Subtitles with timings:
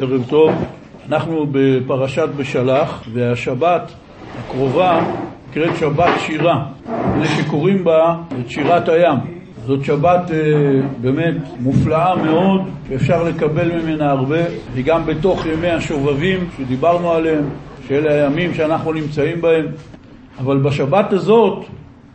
[0.00, 0.52] ערב טוב,
[1.08, 3.92] אנחנו בפרשת בשלח והשבת
[4.38, 5.00] הקרובה
[5.50, 9.16] נקראת שבת שירה, מפני שקוראים בה את שירת הים.
[9.66, 10.36] זאת שבת אה,
[11.00, 14.40] באמת מופלאה מאוד, שאפשר לקבל ממנה הרבה,
[14.74, 17.44] וגם בתוך ימי השובבים שדיברנו עליהם,
[17.88, 19.66] שאלה הימים שאנחנו נמצאים בהם.
[20.38, 21.64] אבל בשבת הזאת,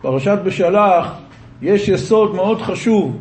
[0.01, 1.15] פרשת בשלח,
[1.61, 3.17] יש יסוד מאוד חשוב,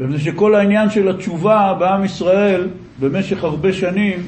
[0.00, 2.68] מפני שכל העניין של התשובה בעם ישראל
[3.00, 4.18] במשך הרבה שנים,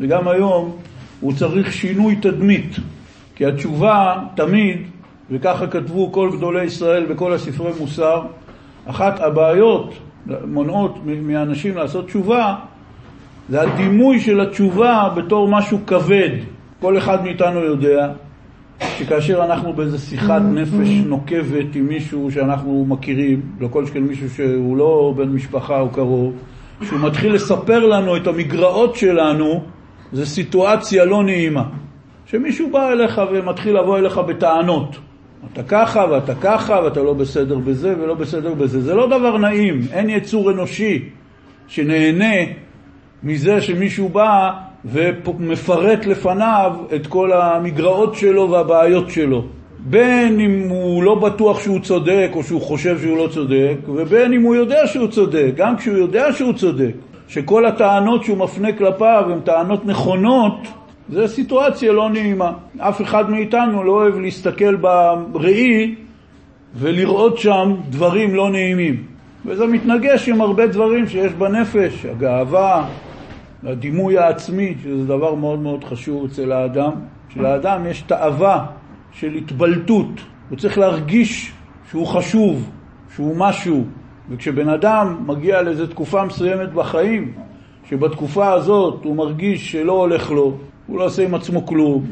[0.00, 0.76] וגם היום,
[1.20, 2.76] הוא צריך שינוי תדמית.
[3.34, 4.78] כי התשובה תמיד,
[5.30, 8.22] וככה כתבו כל גדולי ישראל בכל הספרי מוסר,
[8.86, 9.94] אחת הבעיות
[10.26, 12.54] מונעות מאנשים לעשות תשובה,
[13.48, 16.30] זה הדימוי של התשובה בתור משהו כבד.
[16.80, 18.12] כל אחד מאיתנו יודע
[18.98, 24.76] שכאשר אנחנו באיזה שיחת נפש נוקבת עם מישהו שאנחנו מכירים, לא כל שכן מישהו שהוא
[24.76, 26.32] לא בן משפחה או קרוב,
[26.84, 29.64] שהוא מתחיל לספר לנו את המגרעות שלנו,
[30.12, 31.64] זו סיטואציה לא נעימה.
[32.26, 34.96] שמישהו בא אליך ומתחיל לבוא אליך בטענות.
[35.52, 38.80] אתה ככה ואתה ככה ואתה לא בסדר בזה ולא בסדר בזה.
[38.80, 41.08] זה לא דבר נעים, אין יצור אנושי
[41.68, 42.34] שנהנה
[43.22, 44.50] מזה שמישהו בא
[44.84, 49.44] ומפרט לפניו את כל המגרעות שלו והבעיות שלו.
[49.84, 54.42] בין אם הוא לא בטוח שהוא צודק או שהוא חושב שהוא לא צודק, ובין אם
[54.42, 56.92] הוא יודע שהוא צודק, גם כשהוא יודע שהוא צודק,
[57.28, 60.54] שכל הטענות שהוא מפנה כלפיו הן טענות נכונות,
[61.08, 62.52] זו סיטואציה לא נעימה.
[62.78, 64.76] אף אחד מאיתנו לא אוהב להסתכל
[65.32, 65.94] בראי
[66.74, 69.02] ולראות שם דברים לא נעימים.
[69.46, 72.86] וזה מתנגש עם הרבה דברים שיש בנפש, הגאווה,
[73.64, 76.92] הדימוי העצמי, שזה דבר מאוד מאוד חשוב אצל האדם.
[77.34, 78.66] שלאדם יש תאווה
[79.12, 81.52] של התבלטות, הוא צריך להרגיש
[81.90, 82.70] שהוא חשוב,
[83.14, 83.84] שהוא משהו,
[84.30, 87.32] וכשבן אדם מגיע לאיזו תקופה מסוימת בחיים,
[87.88, 90.56] שבתקופה הזאת הוא מרגיש שלא הולך לו,
[90.86, 92.04] הוא לא עושה עם עצמו כלום,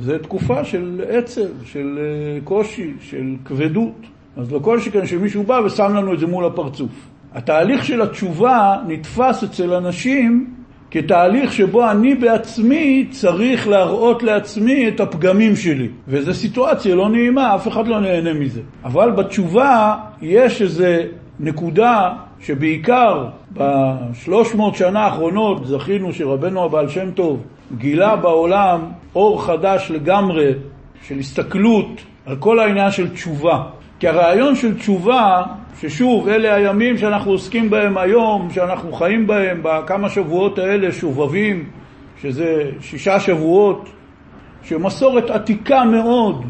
[0.00, 4.06] זו תקופה של עצב, של אה, קושי, של כבדות.
[4.36, 6.90] אז לא כל שכן שמישהו בא ושם לנו את זה מול הפרצוף.
[7.34, 10.55] התהליך של התשובה נתפס אצל אנשים
[10.90, 15.88] כתהליך שבו אני בעצמי צריך להראות לעצמי את הפגמים שלי.
[16.08, 18.60] וזו סיטואציה לא נעימה, אף אחד לא נהנה מזה.
[18.84, 20.84] אבל בתשובה יש איזו
[21.40, 27.42] נקודה שבעיקר בשלוש מאות שנה האחרונות זכינו שרבנו הבעל שם טוב
[27.78, 28.80] גילה בעולם
[29.14, 30.52] אור חדש לגמרי
[31.02, 33.62] של הסתכלות על כל העניין של תשובה.
[33.98, 35.42] כי הרעיון של תשובה,
[35.80, 41.64] ששוב, אלה הימים שאנחנו עוסקים בהם היום, שאנחנו חיים בהם, בכמה שבועות האלה, שובבים,
[42.22, 43.88] שזה שישה שבועות,
[44.62, 46.44] שמסורת עתיקה מאוד,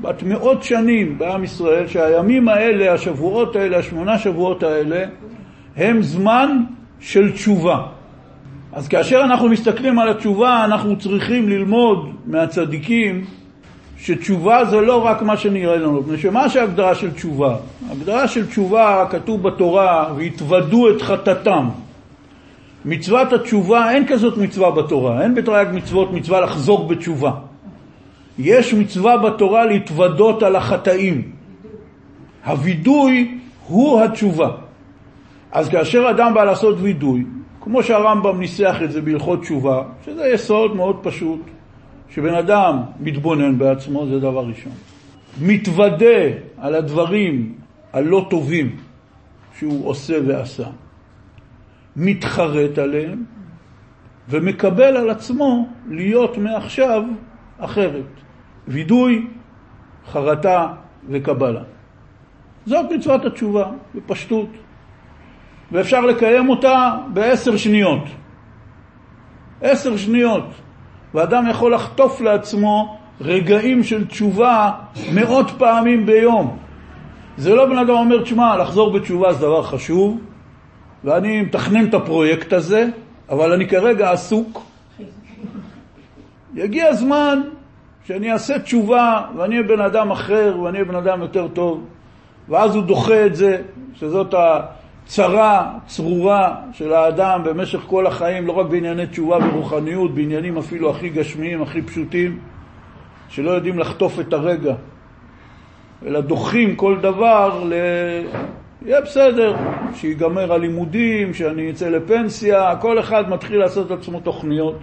[0.00, 5.04] בת מאות שנים בעם ישראל, שהימים האלה, השבועות האלה, השמונה שבועות האלה,
[5.76, 6.58] הם זמן
[7.00, 7.86] של תשובה.
[8.72, 13.24] אז כאשר אנחנו מסתכלים על התשובה, אנחנו צריכים ללמוד מהצדיקים
[13.98, 17.56] שתשובה זה לא רק מה שנראה לנו, מפני שמה שהגדרה של תשובה?
[17.90, 21.68] הגדרה של תשובה כתוב בתורה, והתוודו את חטאתם.
[22.84, 27.30] מצוות התשובה, אין כזאת מצווה בתורה, אין בתרי"ג מצוות מצווה לחזור בתשובה.
[28.38, 31.22] יש מצווה בתורה להתוודות על החטאים.
[32.44, 34.50] הווידוי הוא התשובה.
[35.52, 37.24] אז כאשר אדם בא לעשות וידוי,
[37.60, 41.40] כמו שהרמב"ם ניסח את זה בהלכות תשובה, שזה יסוד מאוד פשוט,
[42.10, 44.72] שבן אדם מתבונן בעצמו, זה דבר ראשון.
[45.40, 46.20] מתוודה
[46.58, 47.54] על הדברים
[47.92, 48.76] הלא טובים
[49.58, 50.68] שהוא עושה ועשה,
[51.96, 53.24] מתחרט עליהם,
[54.28, 57.02] ומקבל על עצמו להיות מעכשיו
[57.58, 58.06] אחרת.
[58.68, 59.26] וידוי,
[60.06, 60.72] חרטה
[61.08, 61.62] וקבלה.
[62.66, 64.48] זאת מצוות התשובה, בפשטות.
[65.72, 68.04] ואפשר לקיים אותה בעשר שניות.
[69.60, 70.44] עשר שניות.
[71.14, 74.70] ואדם יכול לחטוף לעצמו רגעים של תשובה
[75.12, 76.56] מאות פעמים ביום.
[77.36, 80.20] זה לא בן אדם אומר, תשמע, לחזור בתשובה זה דבר חשוב,
[81.04, 82.88] ואני מתכנן את הפרויקט הזה,
[83.28, 84.62] אבל אני כרגע עסוק.
[86.54, 87.40] יגיע הזמן
[88.06, 91.84] שאני אעשה תשובה, ואני אהיה בן אדם אחר, ואני אהיה בן אדם יותר טוב,
[92.48, 93.62] ואז הוא דוחה את זה,
[93.94, 94.60] שזאת ה...
[95.06, 101.08] צרה, צרורה של האדם במשך כל החיים, לא רק בענייני תשובה ורוחניות, בעניינים אפילו הכי
[101.08, 102.38] גשמיים, הכי פשוטים,
[103.28, 104.74] שלא יודעים לחטוף את הרגע,
[106.06, 107.72] אלא דוחים כל דבר ל...
[108.86, 109.56] יהיה בסדר,
[109.94, 114.78] שיגמר הלימודים, שאני אצא לפנסיה, כל אחד מתחיל לעשות את עצמו תוכניות.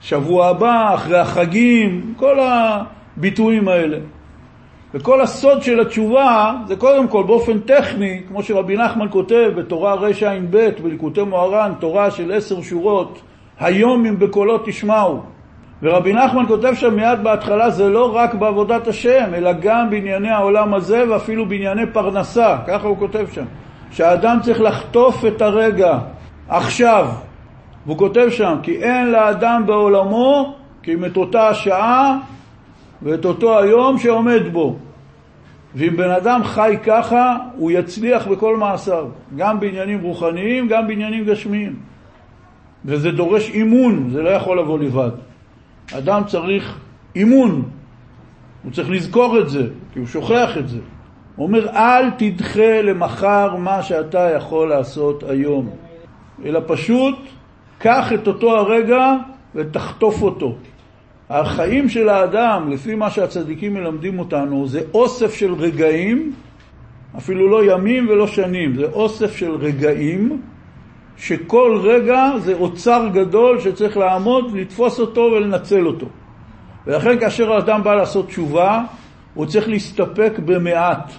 [0.00, 3.98] שבוע הבא, אחרי החגים, כל הביטויים האלה.
[4.94, 10.68] וכל הסוד של התשובה זה קודם כל באופן טכני, כמו שרבי נחמן כותב בתורה רע"ב
[10.82, 13.22] בליקוטי מוהר"ן, תורה של עשר שורות
[13.60, 15.20] היום אם בקולו תשמעו.
[15.82, 20.74] ורבי נחמן כותב שם מיד בהתחלה, זה לא רק בעבודת השם, אלא גם בענייני העולם
[20.74, 23.44] הזה ואפילו בענייני פרנסה, ככה הוא כותב שם.
[23.90, 25.98] שהאדם צריך לחטוף את הרגע,
[26.48, 27.08] עכשיו.
[27.86, 32.18] והוא כותב שם, כי אין לאדם בעולמו כי אם את אותה השעה
[33.02, 34.76] ואת אותו היום שעומד בו.
[35.74, 39.06] ואם בן אדם חי ככה, הוא יצליח בכל מעשיו,
[39.36, 41.76] גם בעניינים רוחניים, גם בעניינים גשמיים.
[42.84, 45.10] וזה דורש אימון, זה לא יכול לבוא לבד.
[45.92, 46.78] אדם צריך
[47.16, 47.62] אימון,
[48.62, 50.78] הוא צריך לזכור את זה, כי הוא שוכח את זה.
[51.36, 55.70] הוא אומר, אל תדחה למחר מה שאתה יכול לעשות היום,
[56.44, 57.18] אלא פשוט
[57.78, 59.14] קח את אותו הרגע
[59.54, 60.54] ותחטוף אותו.
[61.32, 66.32] החיים של האדם, לפי מה שהצדיקים מלמדים אותנו, זה אוסף של רגעים,
[67.16, 70.42] אפילו לא ימים ולא שנים, זה אוסף של רגעים,
[71.16, 76.06] שכל רגע זה אוצר גדול שצריך לעמוד, לתפוס אותו ולנצל אותו.
[76.86, 78.84] ולכן כאשר האדם בא לעשות תשובה,
[79.34, 81.12] הוא צריך להסתפק במעט,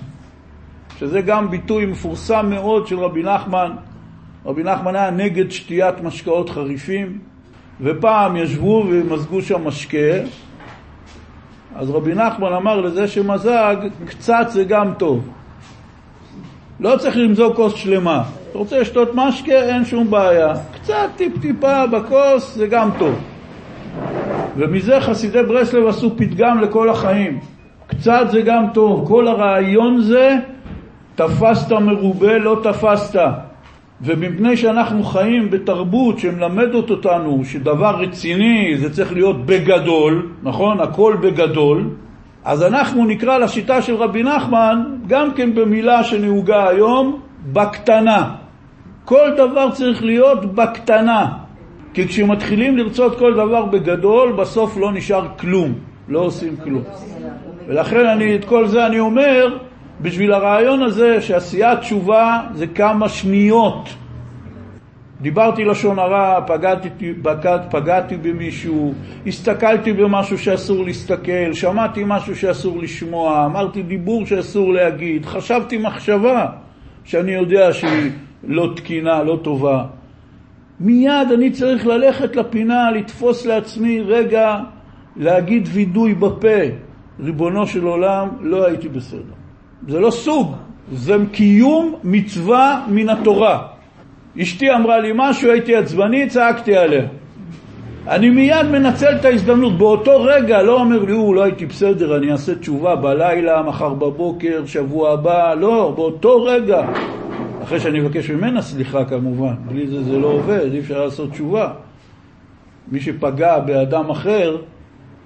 [0.98, 3.72] שזה גם ביטוי מפורסם מאוד של רבי נחמן.
[4.46, 7.33] רבי נחמן היה נגד שתיית משקאות חריפים,
[7.82, 9.98] ופעם ישבו ומזגו שם משקה,
[11.76, 13.76] אז רבי נחמן אמר לזה שמזג,
[14.06, 15.30] קצת זה גם טוב.
[16.80, 18.24] לא צריך למזוג כוס שלמה.
[18.50, 20.54] אתה רוצה לשתות משקה, אין שום בעיה.
[20.74, 23.20] קצת טיפ-טיפה בכוס זה גם טוב.
[24.58, 27.40] ומזה חסידי ברסלב עשו פתגם לכל החיים.
[27.88, 29.08] קצת זה גם טוב.
[29.08, 30.36] כל הרעיון זה,
[31.16, 33.20] תפסת מרובה, לא תפסת.
[34.02, 40.80] ומפני שאנחנו חיים בתרבות שמלמדת אותנו שדבר רציני זה צריך להיות בגדול, נכון?
[40.80, 41.90] הכל בגדול,
[42.46, 47.20] אז אנחנו נקרא לשיטה של רבי נחמן גם כן במילה שנהוגה היום,
[47.54, 48.36] בקטנה.
[49.06, 51.28] כל דבר צריך להיות בקטנה,
[51.94, 55.74] כי כשמתחילים לרצות כל דבר בגדול, בסוף לא נשאר כלום,
[56.10, 56.84] לא עושים כלום.
[57.68, 59.58] ולכן אני, את כל זה אני אומר,
[60.02, 63.90] בשביל הרעיון הזה שעשיית תשובה זה כמה שניות.
[65.22, 66.90] דיברתי לשון הרע, פגעתי,
[67.24, 68.94] פגע, פגעתי במישהו,
[69.28, 76.46] הסתכלתי במשהו שאסור להסתכל, שמעתי משהו שאסור לשמוע, אמרתי דיבור שאסור להגיד, חשבתי מחשבה
[77.04, 78.12] שאני יודע שהיא
[78.44, 79.86] לא תקינה, לא טובה.
[80.80, 84.60] מיד אני צריך ללכת לפינה, לתפוס לעצמי רגע,
[85.16, 86.48] להגיד וידוי בפה.
[87.20, 89.43] ריבונו של עולם, לא הייתי בסדר.
[89.88, 90.56] זה לא סוג,
[90.92, 93.68] זה קיום מצווה מן התורה.
[94.42, 97.06] אשתי אמרה לי משהו, הייתי עצבני, צעקתי עליה.
[98.08, 102.32] אני מיד מנצל את ההזדמנות, באותו רגע לא אומר לי, הוא, לא הייתי בסדר, אני
[102.32, 106.88] אעשה תשובה בלילה, מחר בבוקר, שבוע הבא, לא, באותו רגע.
[107.64, 111.74] אחרי שאני אבקש ממנה סליחה כמובן, בלי זה זה לא עובד, אי אפשר לעשות תשובה.
[112.92, 114.58] מי שפגע באדם אחר,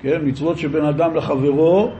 [0.02, 1.92] כן, מצוות שבין אדם לחברו,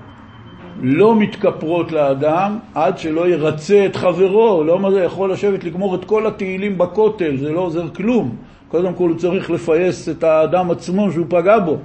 [0.82, 6.06] לא מתכפרות לאדם עד שלא ירצה את חברו, לא מה זה יכול לשבת לגמור את
[6.06, 8.36] כל התהילים בכותל, זה לא עוזר כלום.
[8.68, 11.78] קודם כל הוא צריך לפייס את האדם עצמו שהוא פגע בו.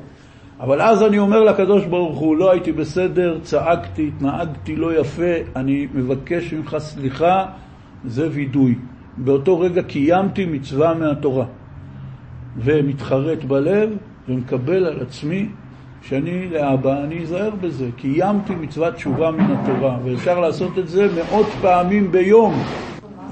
[0.60, 5.86] אבל אז אני אומר לקדוש ברוך הוא, לא הייתי בסדר, צעקתי, התנהגתי לא יפה, אני
[5.94, 7.46] מבקש ממך סליחה,
[8.04, 8.74] זה וידוי.
[9.16, 11.44] באותו רגע קיימתי מצווה מהתורה.
[12.56, 13.90] ומתחרט בלב
[14.28, 15.48] ומקבל על עצמי
[16.08, 17.86] שאני לאבא, אני אזהר בזה.
[17.96, 22.62] קיימתי מצוות תשובה מן התורה, ואפשר לעשות את זה מאות פעמים ביום.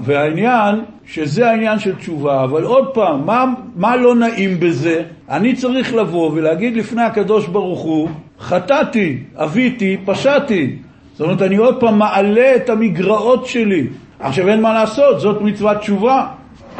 [0.03, 0.75] והעניין,
[1.05, 5.03] שזה העניין של תשובה, אבל עוד פעם, מה, מה לא נעים בזה?
[5.29, 8.09] אני צריך לבוא ולהגיד לפני הקדוש ברוך הוא,
[8.39, 10.75] חטאתי, אביתי, פשעתי.
[11.13, 13.87] זאת אומרת, אני עוד פעם מעלה את המגרעות שלי.
[14.19, 16.27] עכשיו אין מה לעשות, זאת מצוות תשובה.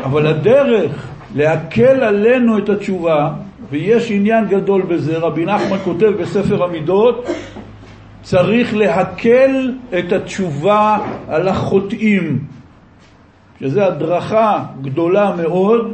[0.03, 3.29] אבל הדרך להקל עלינו את התשובה
[3.71, 7.25] ויש עניין גדול בזה, רבי נחמן כותב בספר המידות,
[8.21, 10.97] צריך להקל את התשובה
[11.27, 12.39] על החוטאים,
[13.59, 15.93] שזו הדרכה גדולה מאוד,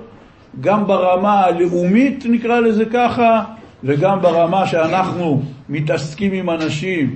[0.61, 3.43] גם ברמה הלאומית נקרא לזה ככה,
[3.83, 7.15] וגם ברמה שאנחנו מתעסקים עם אנשים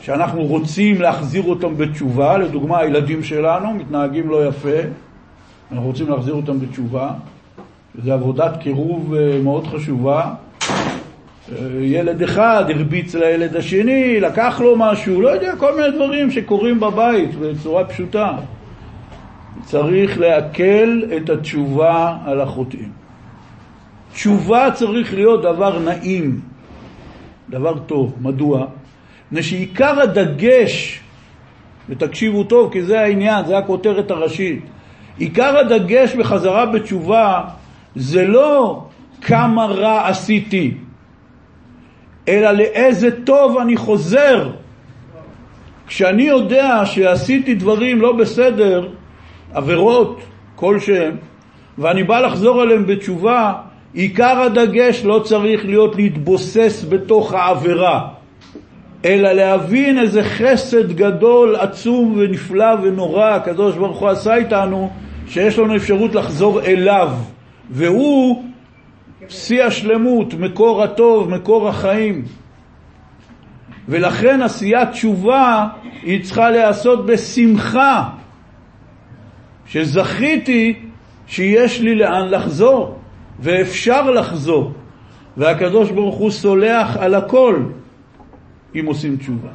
[0.00, 4.78] שאנחנו רוצים להחזיר אותם בתשובה, לדוגמה הילדים שלנו מתנהגים לא יפה,
[5.72, 7.10] אנחנו רוצים להחזיר אותם בתשובה,
[7.94, 10.34] זו עבודת קירוב אה, מאוד חשובה.
[11.52, 16.80] אה, ילד אחד הרביץ לילד השני, לקח לו משהו, לא יודע, כל מיני דברים שקורים
[16.80, 18.32] בבית בצורה פשוטה.
[19.64, 22.88] צריך לעכל את התשובה על החוטאים.
[24.12, 26.40] תשובה צריך להיות דבר נעים,
[27.50, 28.14] דבר טוב.
[28.20, 28.66] מדוע?
[29.26, 31.00] מפני שעיקר הדגש,
[31.88, 34.62] ותקשיבו טוב כי זה העניין, זה הכותרת הראשית,
[35.18, 37.42] עיקר הדגש בחזרה בתשובה
[37.96, 38.84] זה לא
[39.20, 40.74] כמה רע עשיתי,
[42.28, 44.50] אלא לאיזה טוב אני חוזר.
[45.86, 48.88] כשאני יודע שעשיתי דברים לא בסדר,
[49.52, 50.20] עבירות
[50.56, 51.16] כלשהם,
[51.78, 53.52] ואני בא לחזור עליהם בתשובה,
[53.94, 58.08] עיקר הדגש לא צריך להיות להתבוסס בתוך העבירה,
[59.04, 64.90] אלא להבין איזה חסד גדול, עצום ונפלא ונורא הקדוש ברוך הוא עשה איתנו,
[65.28, 67.10] שיש לנו אפשרות לחזור אליו,
[67.70, 68.44] והוא
[69.28, 72.24] שיא השלמות, מקור הטוב, מקור החיים.
[73.88, 75.68] ולכן עשיית תשובה
[76.02, 78.08] היא צריכה להיעשות בשמחה,
[79.66, 80.74] שזכיתי
[81.26, 82.98] שיש לי לאן לחזור,
[83.40, 84.72] ואפשר לחזור,
[85.36, 87.62] והקדוש ברוך הוא סולח על הכל
[88.74, 89.48] אם עושים תשובה.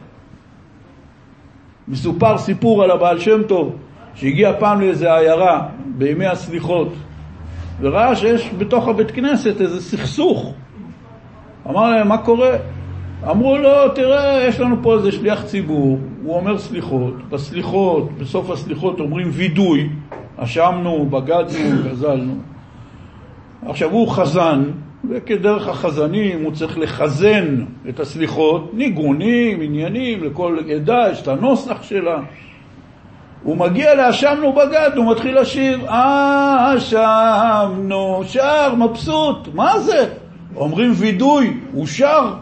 [1.87, 3.75] מסופר סיפור על הבעל שם טוב
[4.15, 6.93] שהגיע פעם לאיזה עיירה בימי הסליחות
[7.81, 10.53] וראה שיש בתוך הבית כנסת איזה סכסוך.
[11.69, 12.51] אמר להם, מה קורה?
[13.31, 18.99] אמרו לו, תראה, יש לנו פה איזה שליח ציבור, הוא אומר סליחות, בסליחות, בסוף הסליחות
[18.99, 19.89] אומרים וידוי,
[20.37, 22.33] אשמנו, בגדנו, גזלנו.
[23.65, 24.63] עכשיו הוא חזן,
[25.09, 32.19] וכדרך החזנים הוא צריך לחזן את הסליחות, ניגונים, עניינים, לכל עדה יש את הנוסח שלה.
[33.45, 35.85] הוא מגיע לאשמנו בגד, הוא מתחיל לשיר,
[36.77, 40.13] אשמנו, שר, מבסוט, מה זה?
[40.55, 42.33] אומרים וידוי, הוא שר.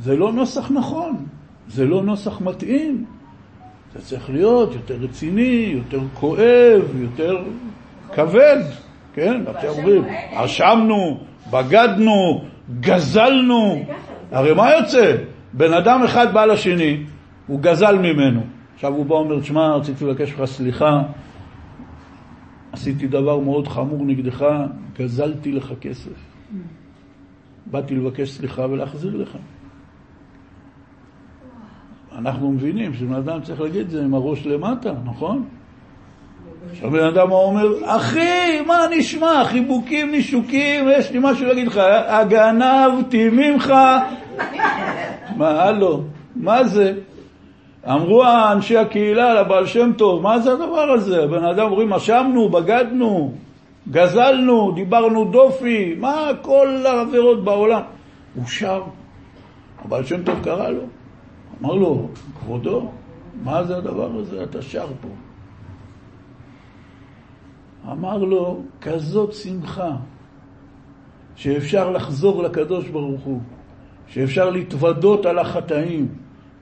[0.00, 1.26] זה לא נוסח נכון,
[1.68, 3.04] זה לא נוסח מתאים.
[3.94, 7.42] זה צריך להיות יותר רציני, יותר כואב, יותר
[8.14, 8.62] כבד,
[9.14, 9.42] כן?
[9.46, 10.04] עכשיו אומרים,
[10.34, 12.44] אשמנו, בגדנו,
[12.80, 13.84] גזלנו.
[14.32, 15.16] הרי מה יוצא?
[15.52, 17.02] בן אדם אחד בא לשני,
[17.46, 18.53] הוא גזל ממנו.
[18.74, 21.02] עכשיו הוא בא ואומר, תשמע, רציתי לבקש ממך סליחה,
[22.72, 24.46] עשיתי דבר מאוד חמור נגדך,
[24.98, 26.10] גזלתי לך כסף.
[27.66, 29.36] באתי לבקש סליחה ולהחזיר לך.
[32.18, 35.44] אנחנו מבינים שבן אדם צריך להגיד את זה עם הראש למטה, נכון?
[36.70, 39.44] עכשיו בן אדם אומר, אחי, מה נשמע?
[39.44, 43.74] חיבוקים, נישוקים, יש לי משהו להגיד לך, הגנבתי ממך.
[45.36, 46.02] מה, הלו,
[46.36, 46.94] מה זה?
[47.86, 51.24] אמרו אנשי הקהילה לבעל שם טוב, מה זה הדבר הזה?
[51.24, 53.32] הבן אדם אומרים, אשמנו, בגדנו,
[53.90, 57.82] גזלנו, דיברנו דופי, מה כל העבירות בעולם?
[58.34, 58.82] הוא שר.
[59.84, 60.80] הבעל שם טוב קרא לו,
[61.60, 62.08] אמר לו,
[62.40, 62.90] כבודו,
[63.42, 64.42] מה זה הדבר הזה?
[64.42, 65.08] אתה שר פה.
[67.92, 69.90] אמר לו, כזאת שמחה,
[71.36, 73.40] שאפשר לחזור לקדוש ברוך הוא,
[74.06, 76.08] שאפשר להתוודות על החטאים,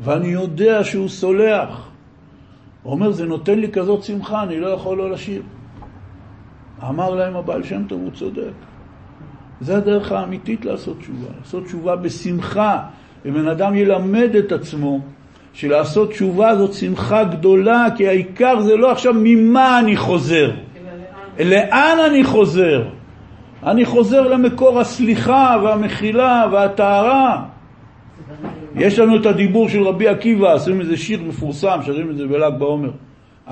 [0.05, 1.89] ואני יודע שהוא סולח.
[2.83, 5.43] הוא אומר, זה נותן לי כזאת שמחה, אני לא יכול לא לשיר.
[6.89, 8.53] אמר להם הבעל שם טוב, הוא צודק.
[9.61, 12.83] זה הדרך האמיתית לעשות תשובה, לעשות תשובה בשמחה.
[13.27, 15.01] אם בן אדם ילמד את עצמו
[15.53, 20.51] שלעשות תשובה זאת שמחה גדולה, כי העיקר זה לא עכשיו ממה אני חוזר,
[21.39, 22.85] לאן אני חוזר?
[23.67, 27.45] אני חוזר למקור הסליחה והמחילה והטהרה.
[28.77, 32.53] יש לנו את הדיבור של רבי עקיבא, עשינו איזה שיר מפורסם, שרים את זה בל"ג
[32.59, 32.91] בעומר.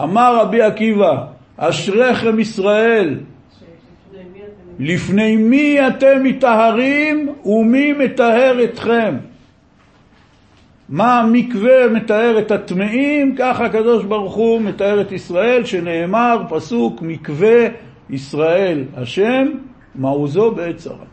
[0.03, 3.19] אמר רבי עקיבא, אשריכם ישראל,
[4.79, 9.17] לפני מי אתם מטהרים ומי מטהר אתכם?
[10.89, 17.69] מה המקווה מתאר את הטמאים, ככה הקדוש ברוך הוא מתאר את ישראל, שנאמר, פסוק, מקווה
[18.11, 19.49] ישראל השם,
[19.95, 21.05] מעוזו בעת צרה.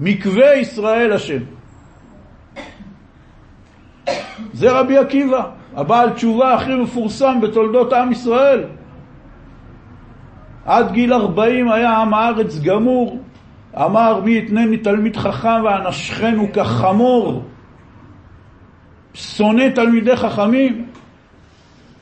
[0.00, 1.59] מקווה ישראל השם.
[4.52, 5.42] זה רבי עקיבא,
[5.76, 8.64] הבעל תשובה הכי מפורסם בתולדות עם ישראל.
[10.64, 13.18] עד גיל ארבעים היה עם הארץ גמור,
[13.76, 17.42] אמר מי יתנני תלמיד חכם ואנשכנו כחמור.
[19.14, 20.84] שונא תלמידי חכמים.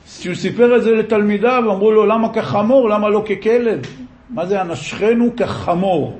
[0.05, 2.89] כשהוא סיפר את זה לתלמידיו, אמרו לו, למה כחמור?
[2.89, 3.81] למה לא ככלב?
[4.29, 6.19] מה זה אנשכנו כחמור?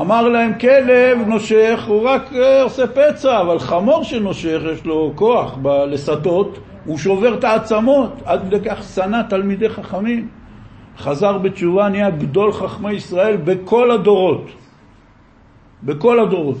[0.00, 5.54] אמר להם, כלב נושך, הוא רק אה, עושה פצע, אבל חמור שנושך, יש לו כוח
[5.54, 10.28] בלסתות, הוא שובר את העצמות, עד כדי כך שנא תלמידי חכמים.
[10.98, 14.46] חזר בתשובה, נהיה גדול חכמי ישראל בכל הדורות.
[15.82, 16.58] בכל הדורות.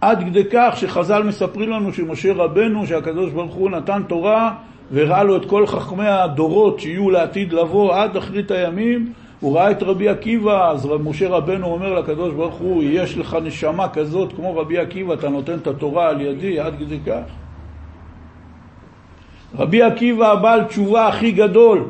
[0.00, 4.54] עד כדי כך שחז"ל מספרים לנו שמשה רבנו, שהקדוש ברוך הוא נתן תורה
[4.90, 9.82] והראה לו את כל חכמי הדורות שיהיו לעתיד לבוא עד אחרית הימים, הוא ראה את
[9.82, 14.78] רבי עקיבא, אז משה רבנו אומר לקדוש ברוך הוא, יש לך נשמה כזאת כמו רבי
[14.78, 17.22] עקיבא, אתה נותן את התורה על ידי, עד כדי כך.
[19.58, 21.84] רבי עקיבא הבעל תשובה הכי גדול,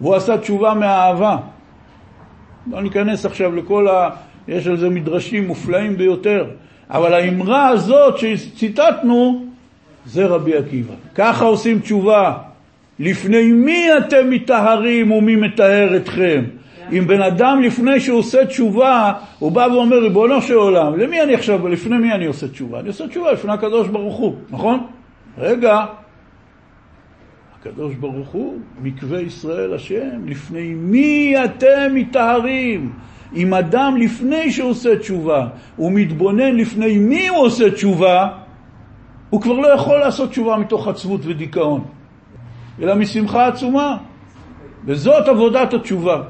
[0.00, 1.36] והוא עשה תשובה מהאהבה.
[2.70, 4.10] לא ניכנס עכשיו לכל ה...
[4.48, 6.46] יש על זה מדרשים מופלאים ביותר,
[6.90, 9.44] אבל האמרה הזאת שציטטנו
[10.06, 10.94] זה רבי עקיבא.
[11.14, 12.38] ככה עושים תשובה.
[12.98, 16.44] לפני מי אתם מטהרים ומי מטהר אתכם?
[16.92, 21.34] אם בן אדם לפני שהוא עושה תשובה, הוא בא ואומר, ריבונו של עולם, למי אני
[21.34, 22.80] עכשיו, לפני מי אני עושה תשובה?
[22.80, 24.86] אני עושה תשובה לפני הקדוש ברוך הוא, נכון?
[25.38, 25.84] רגע,
[27.60, 32.92] הקדוש ברוך הוא, מקווה ישראל השם, לפני מי אתם מטהרים?
[33.36, 35.46] אם אדם לפני שהוא עושה תשובה,
[35.76, 38.28] הוא מתבונן לפני מי הוא עושה תשובה,
[39.30, 41.84] הוא כבר לא יכול לעשות תשובה מתוך עצבות ודיכאון,
[42.80, 43.96] אלא משמחה עצומה.
[44.84, 46.22] וזאת עבודת התשובה.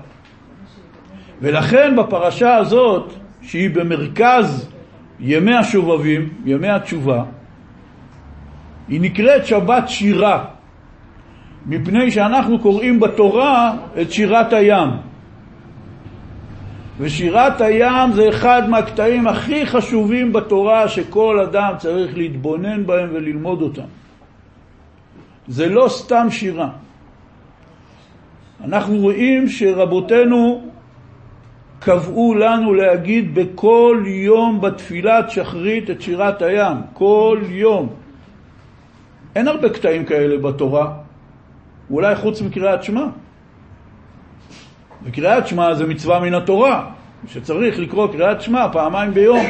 [1.40, 4.68] ולכן בפרשה הזאת, שהיא במרכז
[5.20, 7.24] ימי השובבים, ימי התשובה,
[8.88, 10.44] היא נקראת שבת שירה,
[11.66, 14.88] מפני שאנחנו קוראים בתורה את שירת הים.
[16.98, 24.01] ושירת הים זה אחד מהקטעים הכי חשובים בתורה שכל אדם צריך להתבונן בהם וללמוד אותם.
[25.52, 26.68] זה לא סתם שירה.
[28.64, 30.64] אנחנו רואים שרבותינו
[31.78, 37.88] קבעו לנו להגיד בכל יום בתפילת שחרית את שירת הים, כל יום.
[39.36, 40.92] אין הרבה קטעים כאלה בתורה,
[41.90, 43.06] אולי חוץ מקריאת שמע.
[45.04, 46.90] וקריאת שמע זה מצווה מן התורה,
[47.26, 49.46] שצריך לקרוא קריאת שמע פעמיים ביום.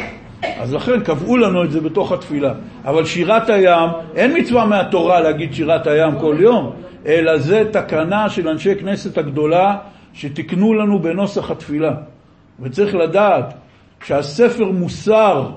[0.59, 2.53] אז לכן קבעו לנו את זה בתוך התפילה.
[2.85, 8.47] אבל שירת הים, אין מצווה מהתורה להגיד שירת הים כל יום, אלא זה תקנה של
[8.47, 9.77] אנשי כנסת הגדולה
[10.13, 11.93] שתיקנו לנו בנוסח התפילה.
[12.59, 13.53] וצריך לדעת
[14.03, 15.49] שהספר מוסר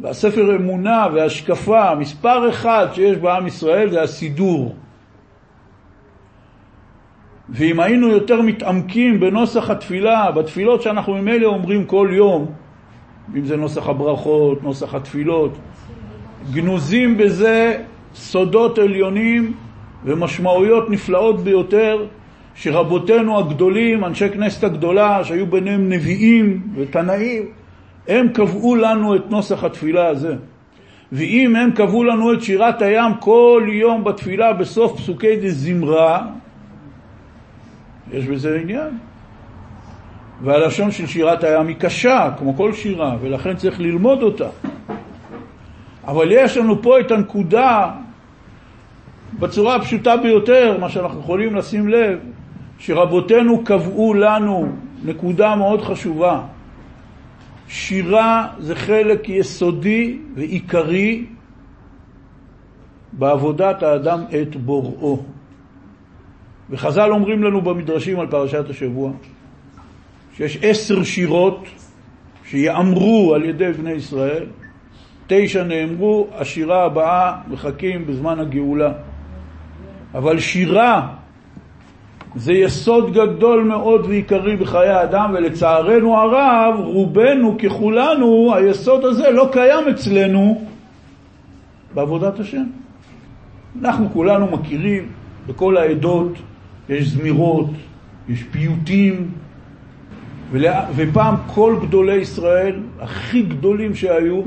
[0.00, 4.74] והספר אמונה והשקפה, מספר אחד שיש בעם ישראל זה הסידור.
[7.48, 12.52] ואם היינו יותר מתעמקים בנוסח התפילה, בתפילות שאנחנו ממילא אומרים כל יום,
[13.36, 15.58] אם זה נוסח הברכות, נוסח התפילות,
[16.52, 17.82] גנוזים בזה
[18.14, 19.52] סודות עליונים
[20.04, 22.06] ומשמעויות נפלאות ביותר
[22.54, 27.42] שרבותינו הגדולים, אנשי כנסת הגדולה, שהיו ביניהם נביאים ותנאים,
[28.08, 30.34] הם קבעו לנו את נוסח התפילה הזה.
[31.12, 36.26] ואם הם קבעו לנו את שירת הים כל יום בתפילה בסוף פסוקי דזמרה,
[38.12, 38.98] יש בזה עניין.
[40.40, 44.48] והלשון של שירת הים היא קשה, כמו כל שירה, ולכן צריך ללמוד אותה.
[46.04, 47.90] אבל יש לנו פה את הנקודה
[49.38, 52.18] בצורה הפשוטה ביותר, מה שאנחנו יכולים לשים לב,
[52.78, 54.68] שרבותינו קבעו לנו
[55.04, 56.40] נקודה מאוד חשובה.
[57.68, 61.24] שירה זה חלק יסודי ועיקרי
[63.12, 65.22] בעבודת האדם את בוראו.
[66.70, 69.12] וחז"ל אומרים לנו במדרשים על פרשת השבוע
[70.36, 71.64] שיש עשר שירות
[72.44, 74.46] שיאמרו על ידי בני ישראל,
[75.26, 78.92] תשע נאמרו, השירה הבאה מחכים בזמן הגאולה.
[80.14, 81.08] אבל שירה
[82.34, 89.88] זה יסוד גדול מאוד ועיקרי בחיי האדם, ולצערנו הרב, רובנו ככולנו, היסוד הזה לא קיים
[89.88, 90.64] אצלנו
[91.94, 92.64] בעבודת השם.
[93.80, 95.08] אנחנו כולנו מכירים,
[95.46, 96.32] בכל העדות
[96.88, 97.70] יש זמירות,
[98.28, 99.30] יש פיוטים,
[100.96, 104.42] ופעם כל גדולי ישראל, הכי גדולים שהיו,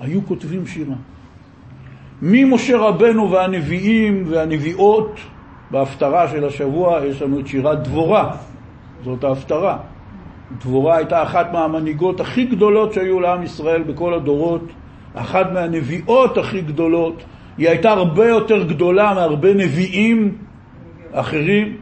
[0.00, 0.94] היו כותבים שירה.
[2.22, 5.20] ממשה רבנו והנביאים והנביאות,
[5.70, 8.36] בהפטרה של השבוע יש לנו את שירת דבורה,
[9.04, 9.78] זאת ההפטרה.
[10.58, 14.64] דבורה הייתה אחת מהמנהיגות הכי גדולות שהיו לעם ישראל בכל הדורות,
[15.14, 17.22] אחת מהנביאות הכי גדולות,
[17.58, 20.34] היא הייתה הרבה יותר גדולה מהרבה נביאים
[21.12, 21.76] אחרים,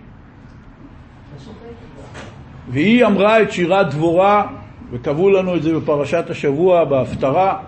[2.70, 4.46] והיא אמרה את שירת דבורה,
[4.90, 7.59] וקבעו לנו את זה בפרשת השבוע, בהפטרה,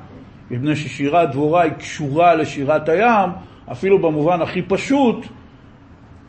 [0.50, 3.30] מפני ששירת דבורה היא קשורה לשירת הים,
[3.72, 5.26] אפילו במובן הכי פשוט,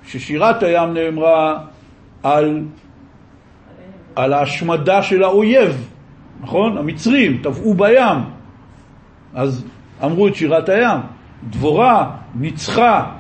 [0.08, 1.60] ששירת הים נאמרה
[2.24, 2.64] על,
[4.16, 5.90] על ההשמדה של האויב,
[6.42, 6.78] נכון?
[6.78, 8.20] המצרים טבעו בים,
[9.34, 9.66] אז
[10.04, 11.00] אמרו את שירת הים.
[11.50, 13.12] דבורה ניצחה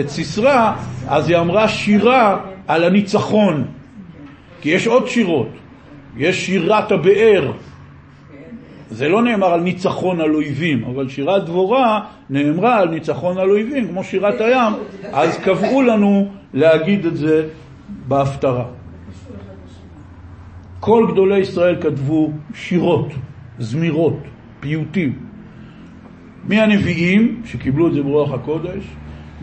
[0.00, 0.72] את סיסרא,
[1.08, 3.64] אז היא אמרה שירה על הניצחון.
[4.60, 5.48] כי יש עוד שירות,
[6.16, 7.52] יש שירת הבאר.
[8.90, 13.88] זה לא נאמר על ניצחון על אויבים, אבל שירת דבורה נאמרה על ניצחון על אויבים,
[13.88, 14.72] כמו שירת הים,
[15.12, 17.48] אז קבעו לנו להגיד את זה
[18.08, 18.64] בהפטרה.
[20.80, 23.08] כל גדולי ישראל כתבו שירות,
[23.58, 24.18] זמירות,
[24.60, 25.18] פיוטים.
[26.48, 28.84] מהנביאים, שקיבלו את זה ברוח הקודש,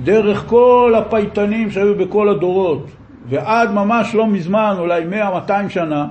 [0.03, 2.87] דרך כל הפייטנים שהיו בכל הדורות,
[3.25, 5.03] ועד ממש לא מזמן, אולי
[5.47, 6.07] 100-200 שנה,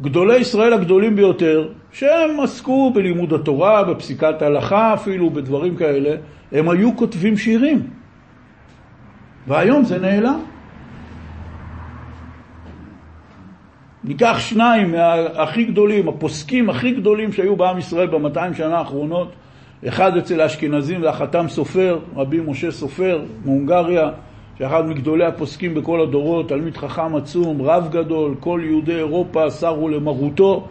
[0.00, 6.16] גדולי ישראל הגדולים ביותר, שהם עסקו בלימוד התורה, בפסיקת ההלכה אפילו, בדברים כאלה,
[6.52, 7.86] הם היו כותבים שירים.
[9.46, 10.40] והיום זה נעלם.
[14.04, 19.32] ניקח שניים מהכי גדולים, הפוסקים הכי גדולים שהיו בעם ישראל במאתיים שנה האחרונות,
[19.88, 24.10] אחד אצל האשכנזים והחתם סופר, רבי משה סופר מהונגריה,
[24.62, 30.68] שאחד מגדולי הפוסקים בכל הדורות, תלמיד חכם עצום, רב גדול, כל יהודי אירופה סרו למרותו.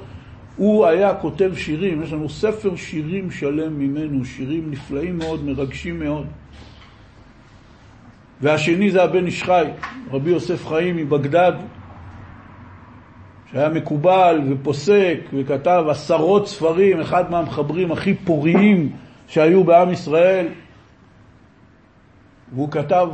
[0.55, 6.25] הוא היה כותב שירים, יש לנו ספר שירים שלם ממנו, שירים נפלאים מאוד, מרגשים מאוד.
[8.41, 9.65] והשני זה הבן איש חי,
[10.11, 11.53] רבי יוסף חיים מבגדד,
[13.51, 18.91] שהיה מקובל ופוסק וכתב עשרות ספרים, אחד מהמחברים הכי פוריים
[19.27, 20.47] שהיו בעם ישראל,
[22.53, 23.07] והוא כתב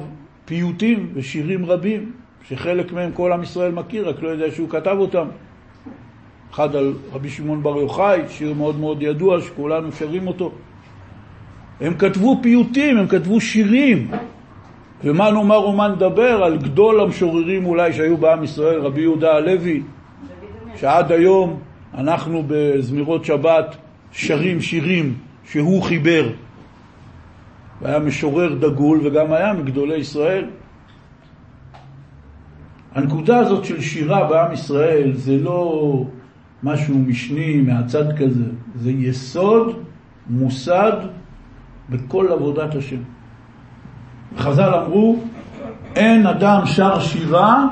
[0.48, 2.12] פיוטים ושירים רבים,
[2.48, 5.28] שחלק מהם כל עם ישראל מכיר, רק לא יודע שהוא כתב אותם.
[6.52, 10.52] אחד על רבי שמעון בר יוחאי, שיר מאוד מאוד ידוע שכולנו שרים אותו.
[11.82, 14.12] הם כתבו פיוטים, הם כתבו שירים.
[15.04, 19.84] ומה נאמר ומה נדבר על גדול המשוררים אולי שהיו בעם ישראל, רבי יהודה הלוי,
[20.76, 21.60] שעד היום
[21.94, 23.76] אנחנו בזמירות שבת
[24.12, 25.14] שרים שירים
[25.52, 26.30] שהוא חיבר.
[27.82, 30.46] והיה משורר דגול וגם היה מגדולי ישראל.
[32.96, 36.04] הנקודה הזאת של שירה בעם ישראל זה לא
[36.64, 39.84] משהו משני מהצד כזה, זה יסוד,
[40.30, 40.92] מוסד
[41.90, 43.02] בכל עבודת השם.
[44.38, 45.20] חז"ל אמרו,
[45.96, 47.66] אין אדם שר שירה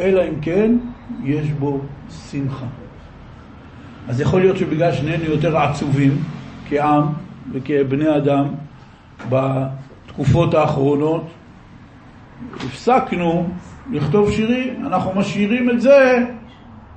[0.00, 0.76] אלא אם כן
[1.24, 1.80] יש בו
[2.30, 2.66] שמחה.
[4.08, 6.22] אז יכול להיות שבגלל שנינו יותר עצובים
[6.68, 7.02] כעם
[7.52, 8.44] וכבני אדם
[9.28, 11.24] בתקופות האחרונות,
[12.56, 13.48] הפסקנו
[13.92, 16.24] לכתוב שירים, אנחנו משאירים את זה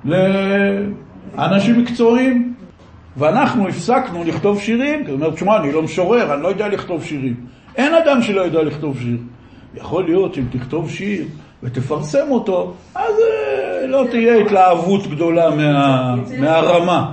[0.04, 2.54] לאנשים מקצועיים.
[3.16, 7.04] ואנחנו הפסקנו לכתוב שירים, כי הוא אומר, תשמע, אני לא משורר, אני לא יודע לכתוב
[7.04, 7.34] שירים.
[7.76, 9.16] אין אדם שלא יודע לכתוב שיר.
[9.74, 11.24] יכול להיות שאם תכתוב שיר
[11.62, 17.12] ותפרסם אותו, אז אה, לא תהיה התלהבות גדולה מה, מהרמה.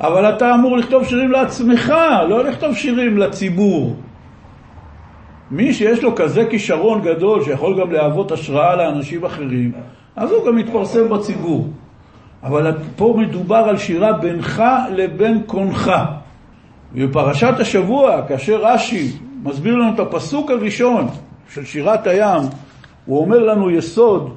[0.00, 1.94] אבל אתה אמור לכתוב שירים לעצמך,
[2.28, 3.96] לא לכתוב שירים לציבור.
[5.50, 9.72] מי שיש לו כזה כישרון גדול שיכול גם להוות השראה לאנשים אחרים,
[10.16, 11.68] אז הוא גם יתפרסם בציבור.
[12.42, 15.92] אבל פה מדובר על שירה בינך לבין קונך.
[16.94, 21.08] ובפרשת השבוע, כאשר רש"י מסביר לנו את הפסוק הראשון
[21.54, 22.42] של שירת הים,
[23.06, 24.34] הוא אומר לנו יסוד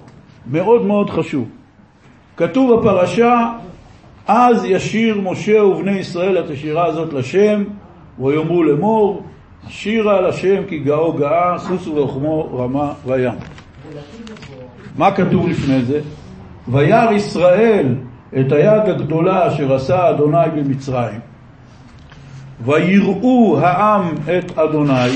[0.52, 1.50] מאוד מאוד חשוב.
[2.38, 3.52] כתוב בפרשה,
[4.28, 7.64] אז ישיר משה ובני ישראל את השירה הזאת לשם,
[8.20, 9.24] ויאמרו לאמור,
[9.68, 13.34] שירה לשם כי גאו גאה, סוסו ורחמו רמה וים.
[14.98, 16.00] מה כתוב לפני זה?
[16.68, 17.96] וירא ישראל
[18.40, 21.20] את היד הגדולה אשר עשה אדוני במצרים.
[22.66, 25.10] ויראו העם את אדוני,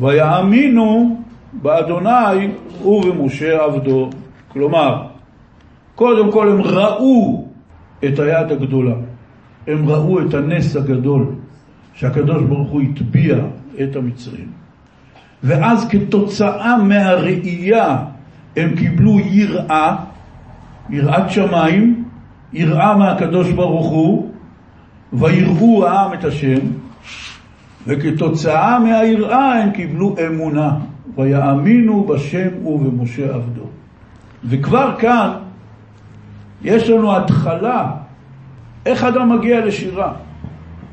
[0.00, 1.20] ויאמינו
[1.52, 2.48] באדוני
[2.84, 4.10] ובמשה עבדו.
[4.48, 5.02] כלומר,
[5.94, 7.47] קודם כל הם ראו
[8.04, 8.94] את היד הגדולה,
[9.66, 11.26] הם ראו את הנס הגדול
[11.94, 13.36] שהקדוש ברוך הוא הטביע
[13.82, 14.46] את המצרים.
[15.42, 17.96] ואז כתוצאה מהראייה
[18.56, 19.96] הם קיבלו יראה,
[20.90, 22.04] יראת שמיים,
[22.52, 24.30] יראה מהקדוש ברוך הוא,
[25.12, 26.58] ויראו העם את השם,
[27.86, 30.76] וכתוצאה מהיראה הם קיבלו אמונה,
[31.16, 33.64] ויאמינו בשם ובמשה עבדו.
[34.44, 35.30] וכבר כאן
[36.62, 37.90] יש לנו התחלה,
[38.86, 40.12] איך אדם מגיע לשירה.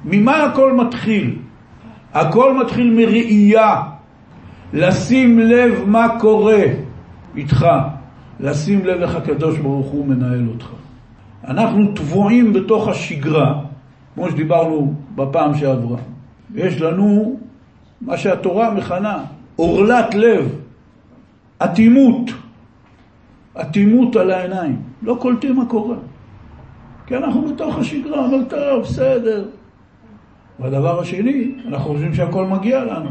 [0.06, 1.38] ממה הכל מתחיל?
[2.13, 3.82] הכל מתחיל מראייה,
[4.73, 6.63] לשים לב מה קורה
[7.36, 7.67] איתך,
[8.39, 10.67] לשים לב איך הקדוש ברוך הוא מנהל אותך.
[11.47, 13.62] אנחנו טבועים בתוך השגרה,
[14.15, 15.97] כמו שדיברנו בפעם שעברה.
[16.56, 17.39] יש לנו
[18.01, 19.17] מה שהתורה מכנה
[19.56, 20.56] עורלת לב,
[21.63, 22.32] אטימות,
[23.62, 25.96] אטימות על העיניים, לא קולטים מה קורה.
[27.08, 29.46] כי אנחנו בתוך השגרה, אבל טוב, בסדר.
[30.60, 33.10] והדבר השני, אנחנו חושבים שהכל מגיע לנו.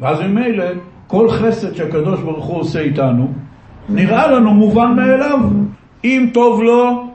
[0.00, 0.64] ואז ממילא,
[1.06, 3.32] כל חסד שהקדוש ברוך הוא עושה איתנו,
[3.88, 5.40] נראה לנו מובן מאליו.
[6.04, 7.06] אם טוב לו,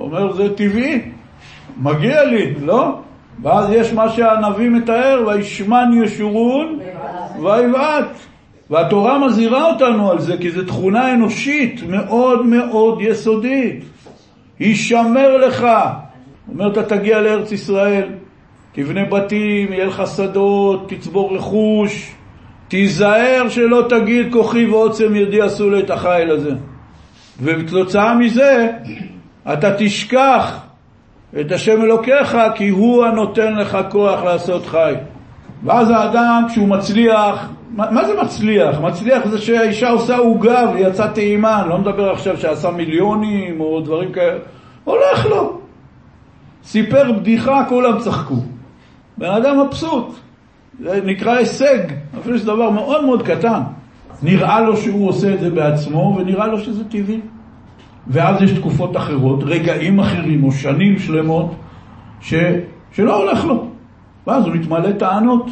[0.00, 1.02] אומר, זה טבעי,
[1.76, 2.98] מגיע לי, לא?
[3.42, 6.78] ואז יש מה שהנביא מתאר, וישמן ישורון
[7.42, 8.16] ויבעט.
[8.74, 13.84] והתורה מזהירה אותנו על זה, כי זו תכונה אנושית מאוד מאוד יסודית.
[14.58, 15.66] הישמר לך.
[16.48, 18.08] אומר, אתה תגיע לארץ ישראל,
[18.72, 22.12] תבנה בתים, יהיה לך שדות, תצבור רכוש,
[22.68, 26.52] תיזהר שלא תגיד כוחי ועוצם ידי עשו לי את החיל הזה.
[27.42, 28.70] וכתוצאה מזה
[29.52, 30.60] אתה תשכח
[31.40, 34.94] את השם אלוקיך כי הוא הנותן לך כוח לעשות חי.
[35.64, 38.80] ואז האדם כשהוא מצליח, מה, זה מצליח?
[38.80, 44.12] מצליח זה שהאישה עושה עוגה ויצא טעימה, אני לא מדבר עכשיו שעשה מיליונים או דברים
[44.12, 44.38] כאלה,
[44.84, 45.58] הולך לו.
[46.64, 48.34] סיפר בדיחה, כולם צחקו.
[49.18, 50.14] בן אדם מבסוט,
[50.80, 51.78] זה נקרא הישג,
[52.20, 53.60] אפילו שזה דבר מאוד מאוד קטן.
[54.22, 57.20] נראה לו שהוא עושה את זה בעצמו ונראה לו שזה טבעי.
[58.06, 61.54] ואז יש תקופות אחרות, רגעים אחרים או שנים שלמות
[62.20, 62.34] ש...
[62.92, 63.73] שלא הולך לו.
[64.26, 65.46] ואז הוא מתמלא טענות.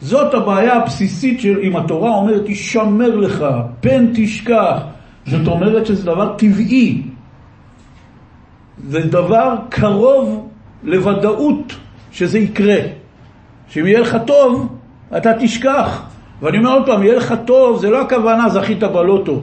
[0.00, 3.44] זאת הבעיה הבסיסית של אם התורה אומרת, תשמר לך,
[3.80, 4.78] פן תשכח.
[5.26, 7.02] זאת אומרת שזה דבר טבעי.
[8.88, 10.48] זה דבר קרוב
[10.82, 11.72] לוודאות
[12.12, 12.80] שזה יקרה.
[13.68, 14.68] שאם יהיה לך טוב,
[15.16, 16.02] אתה תשכח.
[16.40, 19.42] ואני אומר עוד פעם, יהיה לך טוב, זה לא הכוונה זכית בלוטו.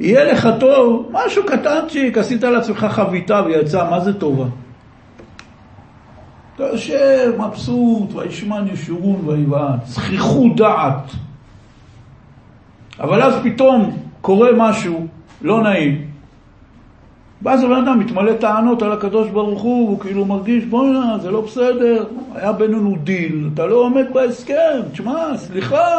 [0.00, 4.44] יהיה לך טוב, משהו קטנצ'יק, עשית לעצמך חביתה ויצא, מה זה טובה?
[6.58, 11.10] אתה יושב מבסוט, וישמן ישורון ויבעט, זכיחות דעת.
[13.00, 15.06] אבל אז פתאום קורה משהו
[15.42, 16.06] לא נעים,
[17.42, 21.40] ואז הבן אדם מתמלא טענות על הקדוש ברוך הוא, והוא כאילו מרגיש, בוא'נה, זה לא
[21.40, 25.98] בסדר, היה בינינו דיל, אתה לא עומד בהסכם, תשמע, סליחה,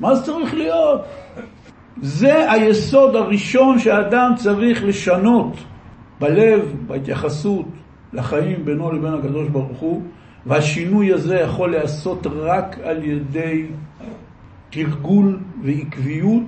[0.00, 1.04] מה זה צריך להיות?
[2.02, 5.52] זה היסוד הראשון שהאדם צריך לשנות
[6.20, 7.66] בלב, בהתייחסות
[8.12, 10.02] לחיים בינו לבין הקדוש ברוך הוא,
[10.46, 13.66] והשינוי הזה יכול להיעשות רק על ידי
[14.70, 16.42] תרגול ועקביות,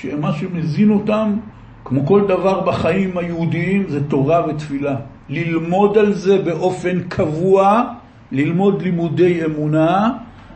[0.00, 1.36] שמה שמזין אותם,
[1.84, 4.96] כמו כל דבר בחיים היהודיים, זה תורה ותפילה.
[5.28, 7.82] ללמוד על זה באופן קבוע,
[8.32, 10.10] ללמוד לימודי אמונה,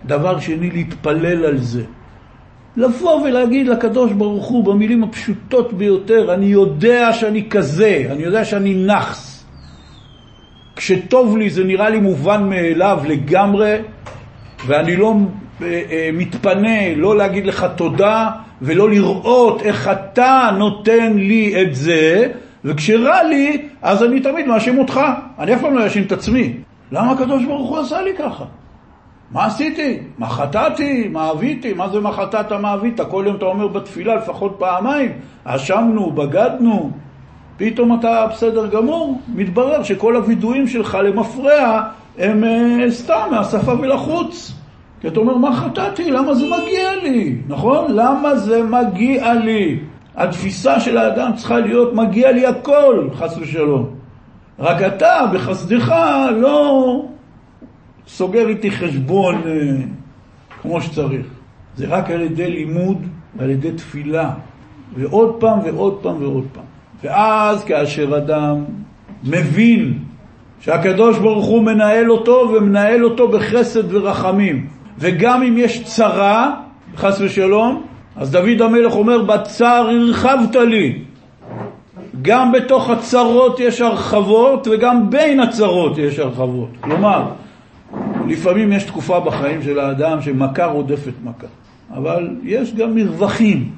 [0.07, 1.83] דבר שני, להתפלל על זה.
[2.77, 8.75] לבוא ולהגיד לקדוש ברוך הוא במילים הפשוטות ביותר, אני יודע שאני כזה, אני יודע שאני
[8.75, 9.28] נאחס.
[10.79, 13.77] כשטוב לי זה נראה לי מובן מאליו לגמרי,
[14.67, 15.15] ואני לא
[15.63, 18.31] אה, אה, מתפנה לא להגיד לך תודה
[18.63, 22.29] ולא לראות איך אתה נותן לי את זה,
[22.65, 25.01] וכשרע לי, אז אני תמיד מאשים אותך.
[25.39, 26.53] אני אף פעם לא אאשים את עצמי.
[26.93, 28.45] למה הקדוש ברוך הוא עשה לי ככה?
[29.31, 29.99] מה עשיתי?
[30.19, 31.09] מה חטאתי?
[31.09, 31.73] מה אביתי?
[31.73, 33.01] מה זה מה חטאת, מה אבית?
[33.01, 35.13] כל יום אתה אומר בתפילה לפחות פעמיים,
[35.45, 36.91] אשמנו, בגדנו,
[37.59, 41.83] פתאום אתה בסדר גמור, מתברר שכל הווידויים שלך למפרע
[42.19, 44.53] הם uh, סתם מהשפה ולחוץ.
[45.01, 46.11] כי אתה אומר, מה חטאתי?
[46.11, 47.37] למה זה מגיע לי?
[47.49, 47.93] נכון?
[47.95, 49.79] למה זה מגיע לי?
[50.17, 53.91] התפיסה של האדם צריכה להיות, מגיע לי הכל, חס ושלום.
[54.59, 55.95] רק אתה, בחסדך,
[56.37, 57.05] לא
[58.07, 59.53] סוגר איתי חשבון אה,
[60.63, 61.27] כמו שצריך.
[61.77, 64.31] זה רק על ידי לימוד ועל ידי תפילה,
[64.95, 66.68] ועוד פעם ועוד פעם ועוד פעם.
[67.05, 68.65] ואז כאשר אדם
[69.25, 69.99] מבין
[70.61, 74.67] שהקדוש ברוך הוא מנהל אותו ומנהל אותו בחסד ורחמים,
[74.99, 76.55] וגם אם יש צרה,
[76.97, 77.83] חס ושלום,
[78.17, 80.99] אז דוד המלך אומר, בצר הרחבת לי.
[82.23, 86.69] גם בתוך הצרות יש הרחבות וגם בין הצרות יש הרחבות.
[86.81, 87.25] כלומר,
[88.29, 91.47] לפעמים יש תקופה בחיים של האדם שמכה רודפת מכה,
[91.95, 93.71] אבל יש גם מרווחים.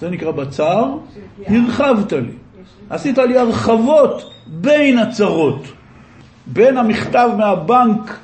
[0.00, 0.94] זה נקרא בצר,
[1.46, 2.43] הרחבת לי.
[2.90, 5.72] עשית לי הרחבות בין הצרות,
[6.46, 8.18] בין המכתב מהבנק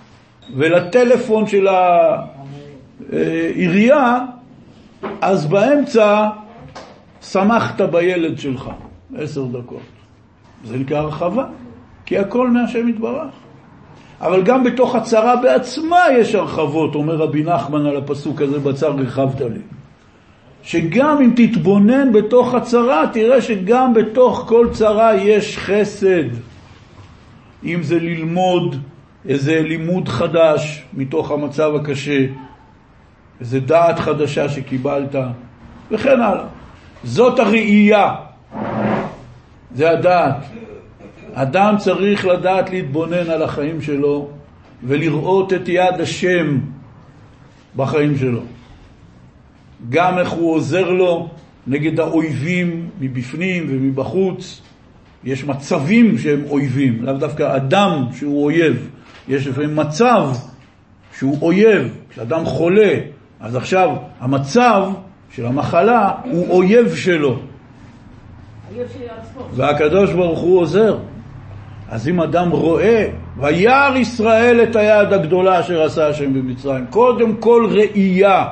[0.56, 1.68] ולטלפון של
[3.12, 4.18] העירייה,
[5.20, 6.28] אז באמצע
[7.22, 8.70] שמחת בילד שלך
[9.16, 9.80] עשר דקות.
[10.64, 11.44] זה נקרא הרחבה,
[12.06, 13.30] כי הכל מהשם יתברך.
[14.20, 19.40] אבל גם בתוך הצרה בעצמה יש הרחבות, אומר רבי נחמן על הפסוק הזה, בצר רחבת
[19.40, 19.60] לי.
[20.62, 26.24] שגם אם תתבונן בתוך הצרה, תראה שגם בתוך כל צרה יש חסד.
[27.64, 28.76] אם זה ללמוד
[29.28, 32.26] איזה לימוד חדש מתוך המצב הקשה,
[33.40, 35.14] איזה דעת חדשה שקיבלת,
[35.90, 36.44] וכן הלאה.
[37.04, 38.14] זאת הראייה,
[39.74, 40.36] זה הדעת.
[41.32, 44.28] אדם צריך לדעת להתבונן על החיים שלו
[44.82, 46.58] ולראות את יד השם
[47.76, 48.40] בחיים שלו.
[49.88, 51.28] גם איך הוא עוזר לו
[51.66, 54.60] נגד האויבים מבפנים ומבחוץ.
[55.24, 58.90] יש מצבים שהם אויבים, לאו דווקא אדם שהוא אויב.
[59.28, 60.28] יש לפעמים מצב
[61.18, 62.94] שהוא אויב, כשאדם חולה,
[63.40, 64.88] אז עכשיו המצב
[65.34, 67.38] של המחלה הוא אויב שלו.
[69.54, 70.98] והקדוש ברוך הוא עוזר.
[71.90, 77.68] אז אם אדם רואה, וירא ישראל את היד הגדולה אשר עשה השם במצרים, קודם כל
[77.70, 78.44] ראייה,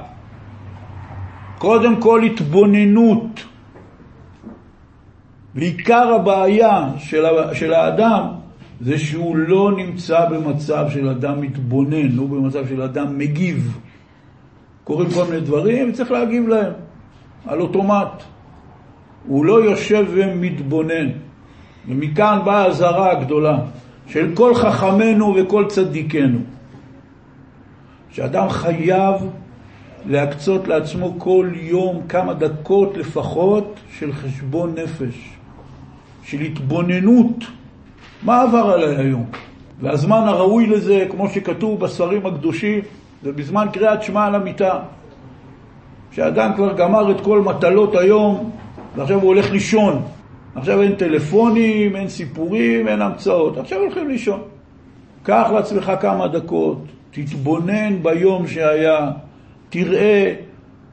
[1.58, 3.44] קודם כל התבוננות.
[5.54, 8.26] ועיקר הבעיה של, של האדם
[8.80, 13.78] זה שהוא לא נמצא במצב של אדם מתבונן, הוא במצב של אדם מגיב.
[14.84, 16.72] קורים כל מיני דברים וצריך להגיב להם,
[17.46, 18.22] על אוטומט.
[19.26, 21.08] הוא לא יושב ומתבונן.
[21.88, 23.58] ומכאן באה האזהרה הגדולה
[24.06, 26.38] של כל חכמינו וכל צדיקינו,
[28.10, 29.14] שאדם חייב
[30.06, 35.30] להקצות לעצמו כל יום כמה דקות לפחות של חשבון נפש,
[36.22, 37.44] של התבוננות,
[38.22, 39.26] מה עבר עליי היום?
[39.80, 42.80] והזמן הראוי לזה, כמו שכתוב בספרים הקדושים,
[43.22, 44.78] זה בזמן קריאת שמע על המיטה.
[46.12, 48.50] שאדם כבר גמר את כל מטלות היום,
[48.96, 50.02] ועכשיו הוא הולך לישון.
[50.54, 53.58] עכשיו אין טלפונים, אין סיפורים, אין המצאות.
[53.58, 54.40] עכשיו הולכים לישון.
[55.22, 56.78] קח לעצמך כמה דקות,
[57.10, 59.10] תתבונן ביום שהיה,
[59.70, 60.34] תראה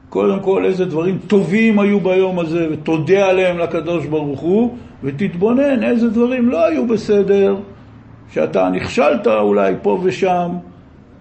[0.08, 6.10] קודם כל איזה דברים טובים היו ביום הזה, ותודה עליהם לקדוש ברוך הוא, ותתבונן איזה
[6.10, 7.56] דברים לא היו בסדר,
[8.32, 10.50] שאתה נכשלת אולי פה ושם,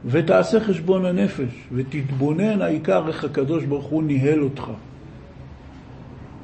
[0.06, 4.63] ותעשה חשבון הנפש, ותתבונן העיקר איך הקדוש ברוך הוא ניהל אותך.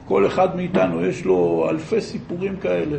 [0.05, 2.97] כל אחד מאיתנו יש לו אלפי סיפורים כאלה.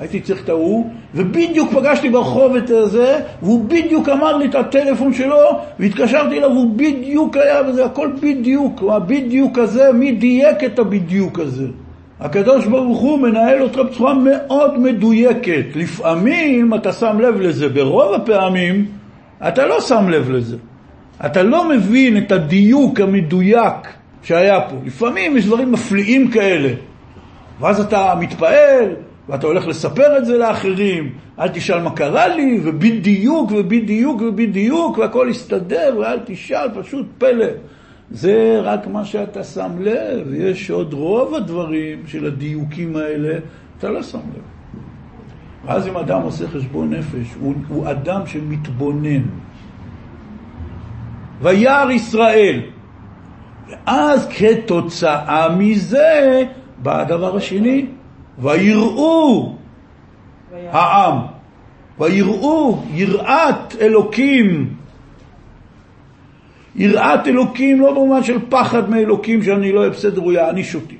[0.00, 5.12] הייתי צריך את ההוא, ובדיוק פגשתי ברחוב את זה, והוא בדיוק אמר לי את הטלפון
[5.12, 11.38] שלו, והתקשרתי אליו, והוא בדיוק היה, וזה הכל בדיוק, הבדיוק הזה, מי דייק את הבדיוק
[11.38, 11.66] הזה?
[12.20, 15.64] הקדוש ברוך הוא מנהל אותך בצורה מאוד מדויקת.
[15.74, 18.86] לפעמים אתה שם לב לזה, ברוב הפעמים
[19.48, 20.56] אתה לא שם לב לזה.
[21.26, 23.74] אתה לא מבין את הדיוק המדויק
[24.22, 24.76] שהיה פה.
[24.84, 26.68] לפעמים יש דברים מפליאים כאלה,
[27.60, 28.94] ואז אתה מתפעל,
[29.28, 35.28] ואתה הולך לספר את זה לאחרים, אל תשאל מה קרה לי, ובדיוק ובדיוק ובדיוק, והכל
[35.30, 37.46] יסתדר, ואל תשאל, פשוט פלא.
[38.10, 43.38] זה רק מה שאתה שם לב, יש עוד רוב הדברים של הדיוקים האלה,
[43.78, 44.42] אתה לא שם לב.
[45.66, 49.22] ואז אם אדם עושה חשבון נפש, הוא, הוא אדם שמתבונן.
[51.42, 52.60] וירא ישראל.
[53.68, 56.42] ואז כתוצאה מזה
[56.82, 57.86] בא הדבר השני,
[58.38, 59.56] ויראו
[60.70, 61.18] העם,
[61.98, 64.74] ויראו יראת אלוקים.
[66.76, 70.96] יראת אלוקים לא במובן של פחד מאלוקים שאני לא בסדר, הוא יעניש אותי.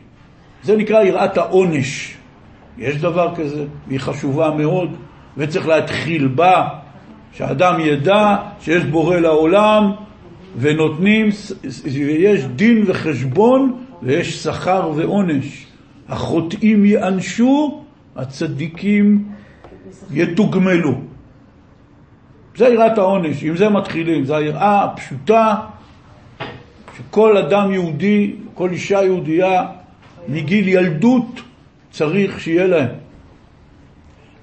[0.62, 2.16] זה נקרא יראת העונש.
[2.78, 4.90] יש דבר כזה, והיא חשובה מאוד,
[5.36, 6.68] וצריך להתחיל בה,
[7.32, 9.92] שאדם ידע שיש בורא לעולם,
[10.58, 11.28] ונותנים,
[11.84, 15.67] ויש דין וחשבון, ויש שכר ועונש.
[16.08, 17.84] החוטאים יענשו,
[18.16, 19.28] הצדיקים
[20.10, 20.94] יתוגמלו.
[22.56, 25.54] זה יראת העונש, עם זה מתחילים, זו היראה הפשוטה
[26.96, 29.66] שכל אדם יהודי, כל אישה יהודייה
[30.28, 31.40] מגיל ילדות
[31.90, 32.88] צריך שיהיה להם.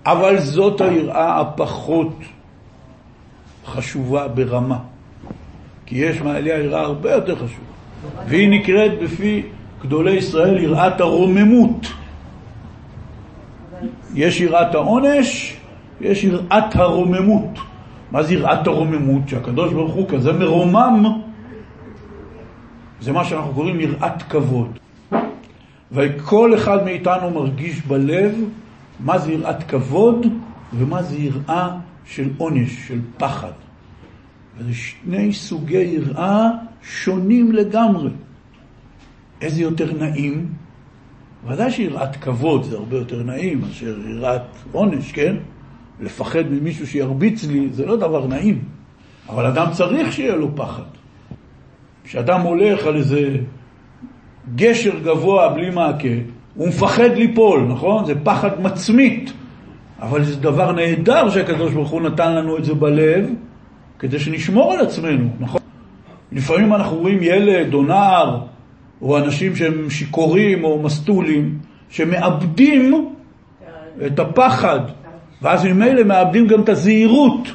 [0.06, 2.20] אבל זאת היראה הפחות
[3.66, 4.80] חשובה ברמה.
[5.86, 7.66] כי יש מעליה יראה הרבה יותר חשובה.
[8.28, 9.44] והיא נקראת בפי
[9.86, 11.88] גדולי ישראל יראת הרוממות.
[14.14, 15.58] יש יראת העונש,
[16.02, 17.60] יש יראת הרוממות.
[18.12, 19.30] מה זה יראת הרוממות?
[19.30, 21.22] שהקדוש ברוך הוא כזה מרומם,
[23.02, 24.80] זה מה שאנחנו קוראים יראת כבוד.
[25.92, 28.34] וכל אחד מאיתנו מרגיש בלב
[29.00, 30.28] מה זה יראת כבוד
[30.74, 31.70] ומה זה יראה
[32.06, 33.52] של עונש, של פחד.
[34.58, 36.50] וזה שני סוגי יראה
[36.82, 38.10] שונים לגמרי.
[39.46, 40.48] איזה יותר נעים?
[41.48, 45.36] ודאי שיראת כבוד זה הרבה יותר נעים מאשר יראת עונש, כן?
[46.00, 48.64] לפחד ממישהו שירביץ לי זה לא דבר נעים,
[49.30, 50.84] אבל אדם צריך שיהיה לו פחד.
[52.04, 53.38] כשאדם הולך על איזה
[54.56, 56.08] גשר גבוה בלי מעקה,
[56.56, 58.06] הוא מפחד ליפול, נכון?
[58.06, 59.34] זה פחד מצמית,
[60.02, 63.30] אבל זה דבר נהדר שהקדוש ברוך הוא נתן לנו את זה בלב,
[64.00, 65.62] כדי שנשמור על עצמנו, נכון?
[66.32, 68.40] לפעמים אנחנו רואים ילד או נער,
[69.06, 71.58] או אנשים שהם שיכורים או מסטולים,
[71.90, 73.10] שמאבדים
[74.06, 74.80] את הפחד,
[75.42, 77.48] ואז ממילא מאבדים גם את הזהירות,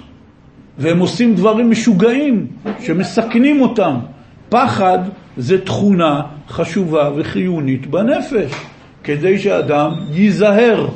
[0.79, 2.47] והם עושים דברים משוגעים
[2.81, 3.95] שמסכנים אותם.
[4.49, 4.99] פחד
[5.37, 8.53] זה תכונה חשובה וחיונית בנפש,
[9.05, 10.89] כדי שאדם ייזהר.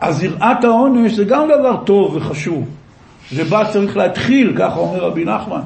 [0.00, 2.68] אז יראת העונש זה גם דבר טוב וחשוב.
[3.30, 5.60] זה בא צריך להתחיל, ככה אומר רבי נחמן.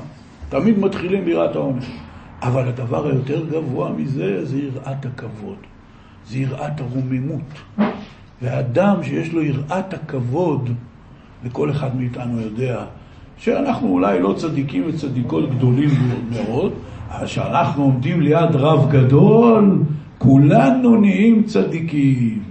[0.49, 1.85] תמיד מתחילים ביראת העונש.
[2.43, 5.57] אבל הדבר היותר גבוה מזה זה יראת הכבוד.
[6.27, 7.79] זה יראת הרוממות.
[8.43, 10.71] ואדם שיש לו יראת הכבוד,
[11.45, 12.85] וכל אחד מאיתנו יודע
[13.37, 15.91] שאנחנו אולי לא צדיקים וצדיקות גדולים
[16.33, 16.73] מאוד,
[17.11, 19.83] אבל כשאנחנו עומדים ליד רב גדול,
[20.19, 22.43] כולנו נהיים צדיקים.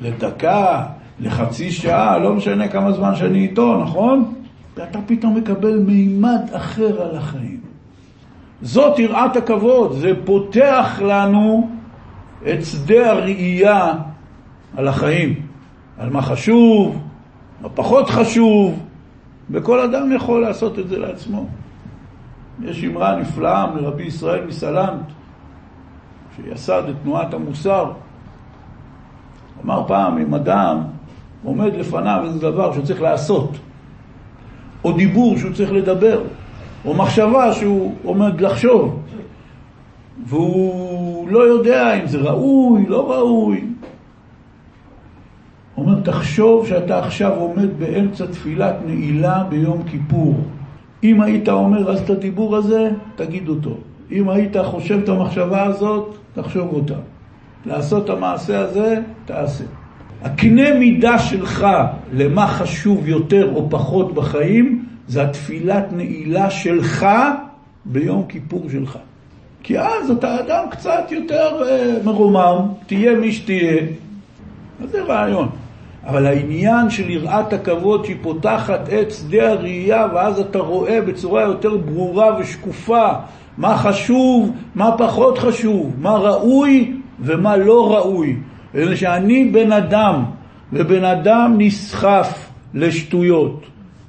[0.00, 0.86] לדקה,
[1.20, 4.34] לחצי שעה, לא משנה כמה זמן שאני איתו, נכון?
[4.76, 7.63] ואתה פתאום מקבל מימד אחר על החיים.
[8.64, 11.70] זאת יראת הכבוד, זה פותח לנו
[12.42, 13.92] את שדה הראייה
[14.76, 15.34] על החיים,
[15.98, 16.98] על מה חשוב,
[17.60, 18.80] מה פחות חשוב,
[19.50, 21.46] וכל אדם יכול לעשות את זה לעצמו.
[22.62, 25.06] יש אמרה נפלאה מרבי ישראל מסלנט,
[26.36, 27.92] שיסד את תנועת המוסר.
[29.64, 30.82] אמר פעם, אם אדם
[31.44, 33.50] עומד לפניו איזה דבר שהוא צריך לעשות,
[34.84, 36.22] או דיבור שהוא צריך לדבר,
[36.84, 39.00] או מחשבה שהוא עומד לחשוב,
[40.26, 43.64] והוא לא יודע אם זה ראוי, לא ראוי.
[45.76, 50.40] אומר, תחשוב שאתה עכשיו עומד באמצע תפילת נעילה ביום כיפור.
[51.02, 53.76] אם היית אומר אז את הדיבור הזה, תגיד אותו.
[54.12, 56.94] אם היית חושב את המחשבה הזאת, תחשוב אותה.
[57.66, 59.64] לעשות את המעשה הזה, תעשה.
[60.22, 61.66] הקנה מידה שלך
[62.12, 67.06] למה חשוב יותר או פחות בחיים, זה התפילת נעילה שלך
[67.84, 68.98] ביום כיפור שלך.
[69.62, 73.82] כי אז אתה אדם קצת יותר uh, מרומם, תהיה מי שתהיה.
[74.82, 75.48] אז זה רעיון.
[76.06, 81.76] אבל העניין של יראת הכבוד שהיא פותחת את שדה הראייה ואז אתה רואה בצורה יותר
[81.76, 83.08] ברורה ושקופה
[83.58, 88.36] מה חשוב, מה פחות חשוב, מה ראוי ומה לא ראוי.
[88.74, 90.24] זה שאני בן אדם,
[90.72, 93.66] ובן אדם נסחף לשטויות.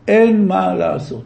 [0.07, 1.23] אין מה לעשות.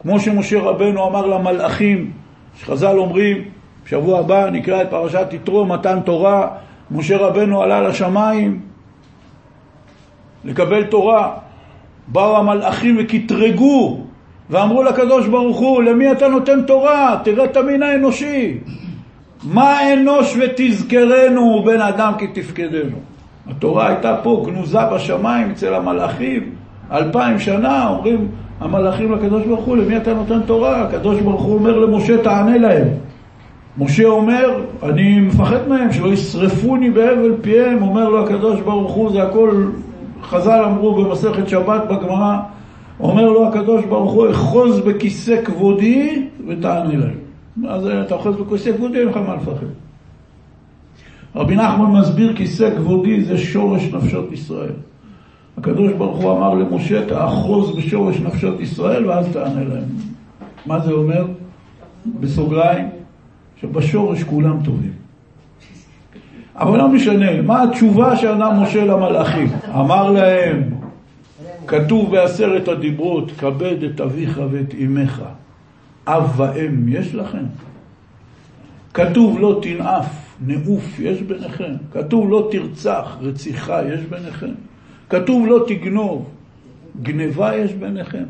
[0.00, 2.10] כמו שמשה רבנו אמר למלאכים,
[2.56, 3.44] שחז"ל אומרים,
[3.84, 6.48] בשבוע הבא נקרא את פרשת יתרו, מתן תורה,
[6.90, 8.60] משה רבנו עלה לשמיים
[10.44, 11.32] לקבל תורה.
[12.08, 14.00] באו המלאכים וקטרגו
[14.50, 17.20] ואמרו לקדוש ברוך הוא, למי אתה נותן תורה?
[17.24, 18.58] תראה את המין האנושי.
[19.44, 22.96] מה אנוש ותזכרנו בן אדם כי תפקדנו.
[23.46, 26.54] התורה הייתה פה גנוזה בשמיים אצל המלאכים,
[26.92, 28.28] אלפיים שנה, אומרים
[28.60, 30.82] המלאכים לקדוש ברוך הוא, למי אתה נותן תורה?
[30.82, 32.88] הקדוש ברוך הוא אומר למשה, תענה להם.
[33.78, 39.22] משה אומר, אני מפחד מהם, שלא ישרפוני בהבל פיהם, אומר לו הקדוש ברוך הוא, זה
[39.22, 39.66] הכל,
[40.22, 42.38] חז"ל אמרו במסכת שבת בגמרא,
[43.00, 47.18] אומר לו הקדוש ברוך הוא, אחוז בכיסא כבודי ותענה להם.
[47.68, 49.66] אז אתה אוחז בכיסא כבודי, אין לך מה לפחד.
[51.36, 54.72] רבי נחמן מסביר כיסא כבודי זה שורש נפשות ישראל.
[55.58, 59.84] הקדוש ברוך הוא אמר למשה, תאחוז בשורש נפשות ישראל ואז תענה להם.
[60.66, 61.26] מה זה אומר?
[62.20, 62.88] בסוגריים,
[63.60, 64.92] שבשורש כולם טובים.
[66.56, 69.48] אבל לא משנה, מה התשובה שענה משה למלאכים?
[69.74, 70.62] אמר להם,
[71.66, 75.22] כתוב בעשרת הדיברות, כבד את אביך ואת אמך.
[76.06, 77.44] אב ואם יש לכם?
[78.94, 81.72] כתוב לא תנאף, נאוף יש ביניכם.
[81.92, 84.52] כתוב לא תרצח, רציחה יש ביניכם.
[85.12, 86.28] כתוב לא תגנוב,
[87.02, 88.24] גניבה יש ביניכם.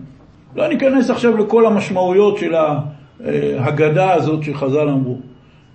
[0.56, 5.18] לא ניכנס עכשיו לכל המשמעויות של ההגדה הזאת שחז"ל אמרו.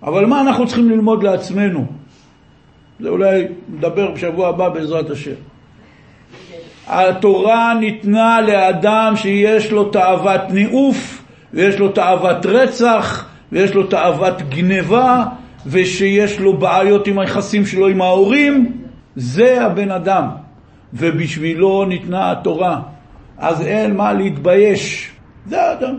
[0.03, 1.85] אבל מה אנחנו צריכים ללמוד לעצמנו?
[2.99, 3.43] זה אולי
[3.73, 5.31] נדבר בשבוע הבא בעזרת השם.
[6.87, 15.25] התורה ניתנה לאדם שיש לו תאוות ניאוף, ויש לו תאוות רצח, ויש לו תאוות גניבה,
[15.65, 18.71] ושיש לו בעיות עם היחסים שלו עם ההורים,
[19.15, 20.46] זה הבן אדם.
[20.97, 22.81] ובשבילו ניתנה התורה.
[23.37, 25.11] אז אין מה להתבייש.
[25.47, 25.97] זה האדם.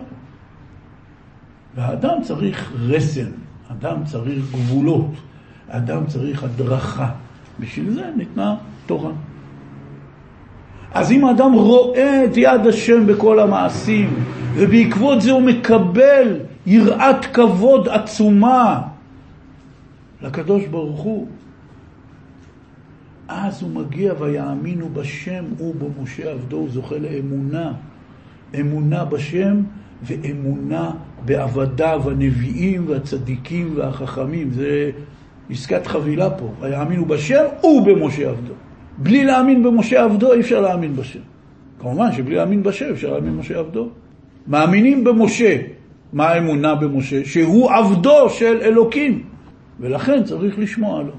[1.77, 3.31] והאדם צריך רסן,
[3.73, 5.11] אדם צריך גבולות,
[5.69, 7.11] אדם צריך הדרכה.
[7.61, 8.55] בשביל זה ניתנה
[8.87, 9.11] תורה.
[10.95, 14.15] אז אם האדם רואה את יד השם בכל המעשים,
[14.55, 16.37] ובעקבות זה הוא מקבל
[16.67, 18.83] יראת כבוד עצומה
[20.23, 21.27] לקדוש ברוך הוא,
[23.29, 27.73] אז הוא מגיע ויאמינו בשם ובמשה עבדו, הוא זוכה לאמונה.
[28.61, 29.63] אמונה בשם
[30.03, 30.91] ואמונה
[31.25, 34.51] בעבדיו הנביאים והצדיקים והחכמים.
[34.51, 34.91] זה
[35.51, 36.53] עסקת חבילה פה.
[36.61, 38.53] ויאמינו בשם ובמשה עבדו.
[38.99, 41.21] בלי להאמין במשה עבדו אי אפשר להאמין בשם.
[41.81, 43.89] כמובן שבלי להאמין בשם אפשר להאמין במשה עבדו.
[44.47, 45.57] מאמינים במשה.
[46.13, 47.25] מה האמונה במשה?
[47.25, 49.23] שהוא עבדו של אלוקים,
[49.81, 51.13] ולכן צריך לשמוע לו.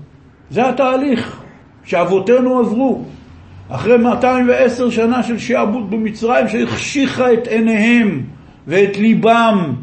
[0.51, 1.43] זה התהליך.
[1.89, 3.01] שאבותינו עברו.
[3.69, 8.21] אחרי 210 שנה של שעבוד במצרים שהחשיכה את עיניהם
[8.67, 9.73] ואת ליבם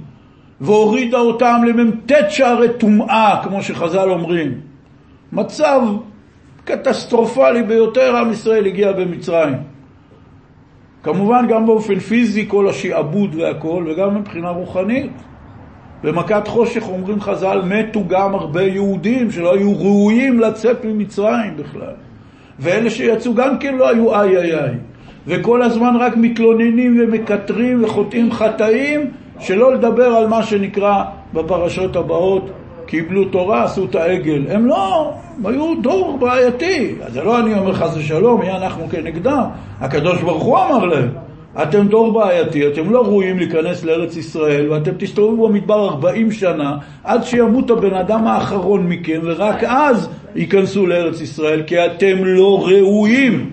[0.60, 4.54] והורידה אותם למ"ט שערי טומאה, כמו שחז"ל אומרים.
[5.32, 5.80] מצב
[6.64, 9.56] קטסטרופלי ביותר עם ישראל הגיע במצרים.
[11.02, 15.12] כמובן גם באופן פיזי, כל השעבוד והכל, וגם מבחינה רוחנית.
[16.04, 21.94] במכת חושך אומרים חז"ל, מתו גם הרבה יהודים שלא היו ראויים לצאת ממצרים בכלל.
[22.58, 24.74] ואלה שיצאו גם כן לא היו איי איי איי.
[25.26, 32.50] וכל הזמן רק מתלוננים ומקטרים וחוטאים חטאים, שלא לדבר על מה שנקרא בפרשות הבאות,
[32.86, 34.44] קיבלו תורה, עשו את העגל.
[34.50, 36.94] הם לא, הם היו דור בעייתי.
[37.02, 39.44] אז זה לא אני אומר חס ושלום, מי אנחנו כנגדם.
[39.80, 41.08] הקדוש ברוך הוא אמר להם,
[41.62, 47.24] אתם דור בעייתי, אתם לא ראויים להיכנס לארץ ישראל, ואתם תסתובבו במדבר 40 שנה, עד
[47.24, 53.50] שימות הבן אדם האחרון מכם, ורק אז ייכנסו לארץ ישראל, כי אתם לא ראויים.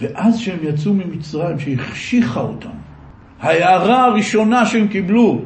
[0.00, 2.68] ואז שהם יצאו ממצרים, שהחשיכה אותם,
[3.40, 5.40] ההערה הראשונה שהם קיבלו,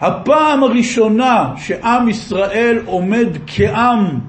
[0.00, 4.20] הפעם הראשונה שעם ישראל עומד כעם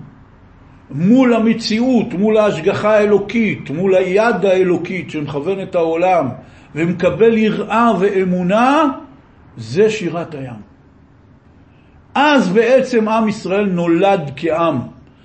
[0.91, 6.27] מול המציאות, מול ההשגחה האלוקית, מול היד האלוקית שמכוון את העולם
[6.75, 8.89] ומקבל יראה ואמונה,
[9.57, 10.61] זה שירת הים.
[12.15, 14.79] אז בעצם עם ישראל נולד כעם.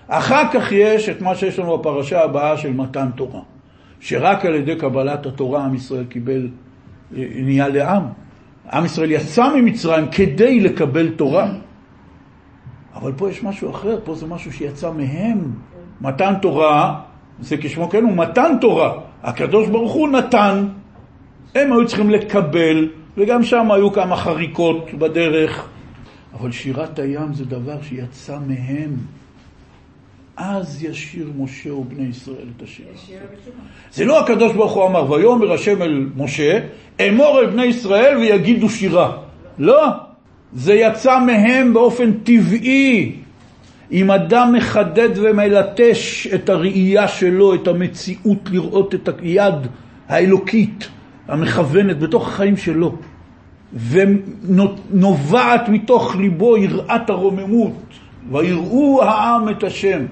[0.09, 3.41] אחר כך יש את מה שיש לנו בפרשה הבאה של מתן תורה,
[4.01, 6.49] שרק על ידי קבלת התורה עם ישראל קיבל,
[7.13, 8.03] נהיה לעם.
[8.73, 11.49] עם ישראל יצא ממצרים כדי לקבל תורה.
[13.01, 15.53] אבל פה יש משהו אחר, פה זה משהו שיצא מהם.
[16.01, 17.01] מתן תורה,
[17.41, 18.93] זה כשמו כן הוא מתן תורה.
[19.23, 20.67] הקדוש ברוך הוא נתן,
[21.55, 25.69] הם היו צריכים לקבל, וגם שם היו כמה חריקות בדרך.
[26.41, 28.97] אבל שירת הים זה דבר שיצא מהם.
[30.37, 32.87] אז ישיר משה ובני ישראל את השיר.
[33.93, 36.59] זה לא הקדוש ברוך הוא אמר, ויאמר השם אל משה,
[37.09, 39.17] אמור אל בני ישראל ויגידו שירה.
[39.59, 39.87] לא,
[40.53, 43.13] זה יצא מהם באופן טבעי.
[43.93, 49.55] אם אדם מחדד ומלטש את הראייה שלו, את המציאות, לראות את היד
[50.09, 50.89] האלוקית
[51.29, 52.97] המכוונת בתוך החיים שלו,
[53.91, 57.83] ונובעת מתוך ליבו יראת הרוממות,
[58.31, 60.03] ויראו העם את השם.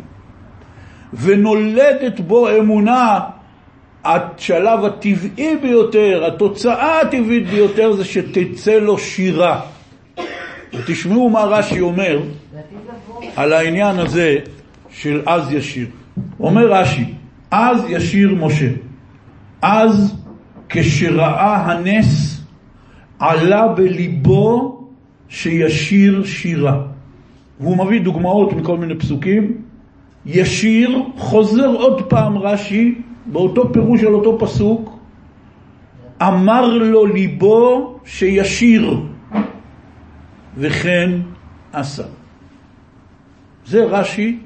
[1.15, 3.21] ונולדת בו אמונה,
[4.05, 9.61] השלב הטבעי ביותר, התוצאה הטבעית ביותר זה שתצא לו שירה.
[10.75, 12.21] ותשמעו מה רש"י אומר
[13.37, 14.37] על העניין הזה
[14.91, 15.87] של אז ישיר.
[16.41, 17.05] אומר רש"י,
[17.51, 18.69] אז ישיר משה.
[19.63, 20.17] אז
[20.69, 22.41] כשראה הנס
[23.19, 24.79] עלה בליבו
[25.29, 26.83] שישיר שירה.
[27.61, 29.53] והוא מביא דוגמאות מכל מיני פסוקים,
[30.27, 32.95] ישיר, חוזר עוד פעם רש"י,
[33.27, 34.99] באותו פירוש על אותו פסוק,
[36.23, 39.01] אמר לו ליבו שישיר,
[40.59, 41.11] וכן
[41.73, 42.03] עשה.
[43.67, 44.39] זה רש"י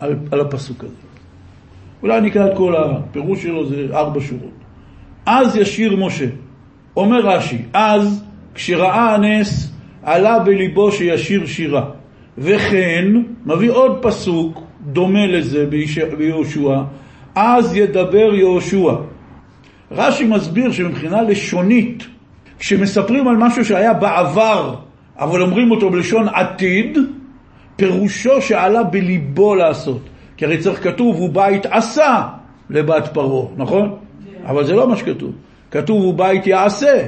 [0.00, 0.94] על, על הפסוק הזה.
[2.02, 4.50] אולי נקרא את כל הפירוש שלו, זה ארבע שורות.
[5.26, 6.26] אז ישיר משה.
[6.96, 11.90] אומר רש"י, אז כשראה הנס, עלה בליבו שישיר שירה.
[12.38, 13.04] וכן,
[13.46, 15.66] מביא עוד פסוק, דומה לזה
[16.18, 16.82] ביהושע,
[17.34, 18.94] אז ידבר יהושע.
[19.90, 22.06] רש"י מסביר שמבחינה לשונית,
[22.58, 24.74] כשמספרים על משהו שהיה בעבר,
[25.18, 26.98] אבל אומרים אותו בלשון עתיד,
[27.76, 30.00] פירושו שעלה בליבו לעשות.
[30.36, 32.22] כי הרי צריך כתוב, הוא בית עשה
[32.70, 33.96] לבת פרעה, נכון?
[34.46, 35.32] אבל זה לא מה שכתוב.
[35.70, 37.02] כתוב, הוא בית יעשה.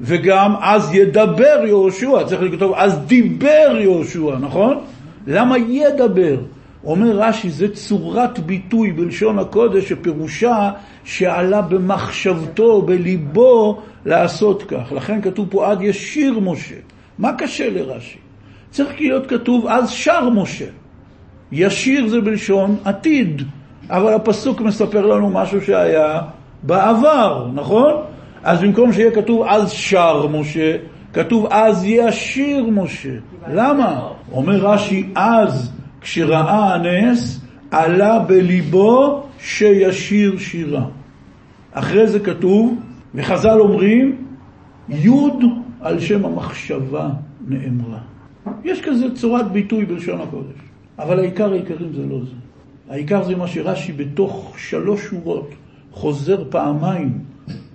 [0.00, 4.78] וגם אז ידבר יהושע, צריך לכתוב, אז דיבר יהושע, נכון?
[5.26, 6.36] למה ידבר?
[6.84, 10.70] אומר רש"י, זה צורת ביטוי בלשון הקודש שפירושה
[11.04, 14.92] שעלה במחשבתו, בליבו, לעשות כך.
[14.92, 16.74] לכן כתוב פה עד ישיר משה.
[17.18, 18.18] מה קשה לרש"י?
[18.70, 20.66] צריך להיות כתוב אז שר משה.
[21.52, 23.42] ישיר זה בלשון עתיד,
[23.90, 26.20] אבל הפסוק מספר לנו משהו שהיה
[26.62, 27.92] בעבר, נכון?
[28.42, 30.76] אז במקום שיהיה כתוב אז שר משה,
[31.12, 33.14] כתוב אז ישיר משה.
[33.48, 34.08] למה?
[34.32, 37.40] אומר רש"י, אז כשראה הנס,
[37.70, 40.84] עלה בליבו שישיר שירה.
[41.72, 42.78] אחרי זה כתוב,
[43.14, 44.16] וחז"ל אומרים,
[44.88, 45.44] יוד
[45.82, 47.10] על שם המחשבה
[47.48, 47.98] נאמרה.
[48.64, 50.58] יש כזה צורת ביטוי בלשון הקודש,
[50.98, 52.32] אבל העיקר העיקרים זה לא זה.
[52.90, 55.50] העיקר זה מה שרש"י בתוך שלוש שורות
[55.92, 57.18] חוזר פעמיים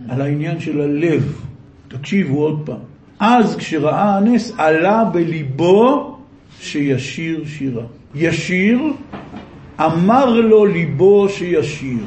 [0.09, 1.41] על העניין של הלב.
[1.87, 2.79] תקשיבו עוד פעם.
[3.19, 6.17] אז כשראה הנס עלה בליבו
[6.59, 7.83] שישיר שירה.
[8.15, 8.79] ישיר,
[9.79, 11.99] אמר לו ליבו שישיר.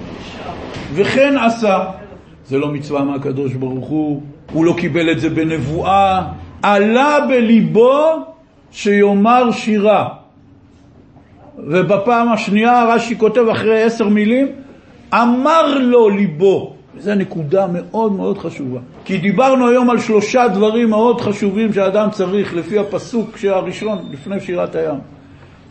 [0.94, 1.84] וכן עשה.
[2.46, 4.22] זה לא מצווה מהקדוש ברוך הוא,
[4.52, 6.22] הוא לא קיבל את זה בנבואה.
[6.62, 8.02] עלה בליבו
[8.72, 10.08] שיאמר שירה.
[11.58, 14.46] ובפעם השנייה רש"י כותב אחרי עשר מילים,
[15.14, 16.74] אמר לו ליבו.
[16.94, 18.80] וזו נקודה מאוד מאוד חשובה.
[19.04, 24.74] כי דיברנו היום על שלושה דברים מאוד חשובים שאדם צריך לפי הפסוק הראשון לפני שירת
[24.74, 24.98] הים.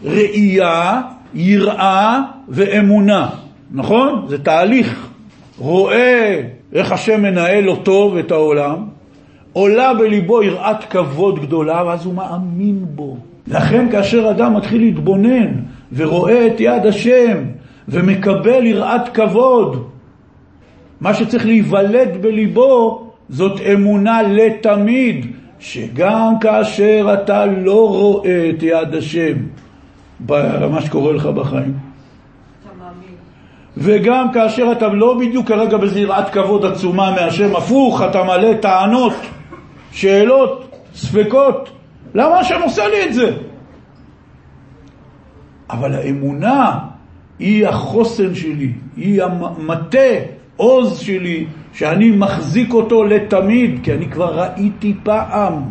[0.04, 1.02] ראייה,
[1.34, 3.30] יראה ואמונה,
[3.72, 4.26] נכון?
[4.28, 5.10] זה תהליך.
[5.58, 6.42] רואה
[6.74, 8.86] איך השם מנהל אותו ואת העולם,
[9.54, 13.18] עולה בליבו יראת כבוד גדולה, ואז הוא מאמין בו.
[13.48, 15.48] לכן כאשר אדם מתחיל להתבונן
[15.96, 17.38] ורואה את יד השם
[17.88, 19.88] ומקבל יראת כבוד,
[21.02, 25.26] מה שצריך להיוולד בליבו זאת אמונה לתמיד,
[25.60, 29.38] שגם כאשר אתה לא רואה את יד השם
[30.20, 31.74] במה שקורה לך בחיים,
[33.80, 39.14] וגם כאשר אתה לא בדיוק כרגע באיזו יראת כבוד עצומה מהשם, הפוך, אתה מלא טענות,
[39.92, 41.70] שאלות, ספקות,
[42.14, 43.38] למה השם עושה לי את זה?
[45.70, 46.80] אבל האמונה
[47.40, 50.10] היא החוסן שלי, היא המטה,
[50.58, 55.64] עוז שלי, שאני מחזיק אותו לתמיד, כי אני כבר ראיתי פעם.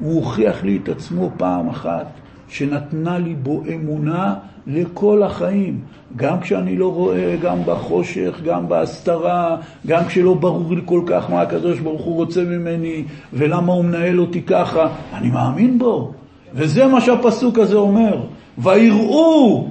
[0.00, 2.06] הוא הוכיח לי את עצמו פעם אחת,
[2.48, 4.34] שנתנה לי בו אמונה
[4.66, 5.80] לכל החיים.
[6.16, 9.56] גם כשאני לא רואה, גם בחושך, גם בהסתרה,
[9.86, 14.20] גם כשלא ברור לי כל כך מה הקדוש ברוך הוא רוצה ממני, ולמה הוא מנהל
[14.20, 16.12] אותי ככה, אני מאמין בו.
[16.54, 18.20] וזה מה שהפסוק הזה אומר.
[18.58, 19.68] ויראו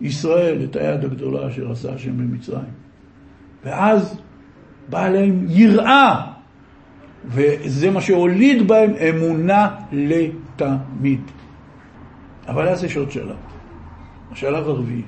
[0.00, 2.72] ישראל את היד הגדולה אשר עשה השם במצרים.
[3.64, 4.18] ואז
[4.90, 6.20] בא להם יראה,
[7.24, 11.20] וזה מה שהוליד בהם אמונה לתמיד.
[12.48, 13.36] אבל אז יש עוד שלב,
[14.32, 15.02] השלב הרביעי.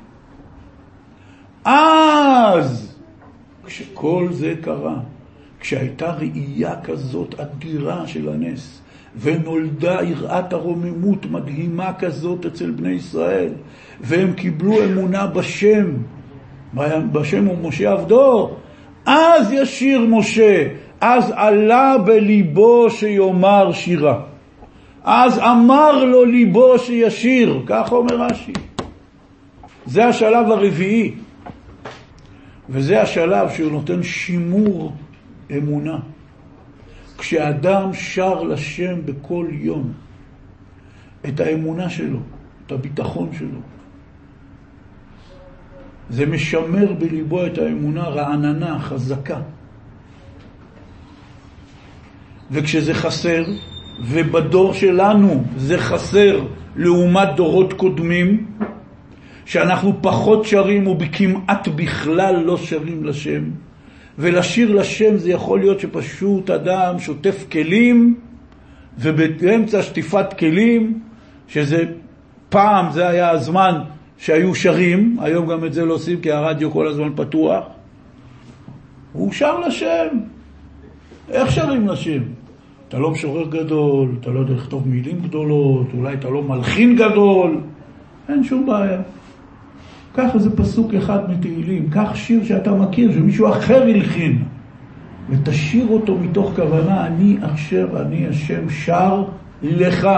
[1.64, 2.96] אז,
[3.64, 4.96] כשכל זה קרה,
[5.60, 8.80] כשהייתה ראייה כזאת אדירה של הנס,
[9.20, 13.52] ונולדה יראת הרוממות מדהימה כזאת אצל בני ישראל,
[14.00, 15.86] והם קיבלו אמונה בשם,
[17.12, 18.50] בשם ומשה עבדו,
[19.06, 20.68] אז ישיר משה,
[21.00, 24.20] אז עלה בליבו שיאמר שירה.
[25.04, 28.52] אז אמר לו ליבו שישיר, כך אומר רש"י.
[29.86, 31.14] זה השלב הרביעי,
[32.68, 34.92] וזה השלב שהוא נותן שימור
[35.56, 35.98] אמונה.
[37.18, 39.92] כשאדם שר לשם בכל יום
[41.28, 42.18] את האמונה שלו,
[42.66, 43.60] את הביטחון שלו,
[46.10, 49.40] זה משמר בליבו את האמונה רעננה, חזקה.
[52.50, 53.44] וכשזה חסר,
[54.02, 58.46] ובדור שלנו זה חסר לעומת דורות קודמים,
[59.44, 63.42] שאנחנו פחות שרים וכמעט בכלל לא שרים לשם,
[64.18, 68.14] ולשיר לשם זה יכול להיות שפשוט אדם שוטף כלים,
[68.98, 71.00] ובאמצע שטיפת כלים,
[71.48, 71.84] שזה
[72.48, 73.80] פעם זה היה הזמן
[74.18, 77.64] שהיו שרים, היום גם את זה לא עושים כי הרדיו כל הזמן פתוח,
[79.12, 80.06] הוא שר לשם.
[81.30, 82.22] איך שרים לשם?
[82.88, 87.60] אתה לא משורר גדול, אתה לא יודע לכתוב מילים גדולות, אולי אתה לא מלחין גדול,
[88.28, 89.00] אין שום בעיה.
[90.14, 94.42] קח איזה פסוק אחד מתהילים, קח שיר שאתה מכיר, שמישהו אחר הלחין,
[95.30, 99.24] ותשאיר אותו מתוך כוונה, אני עכשיו, אני השם שר
[99.62, 100.08] לך.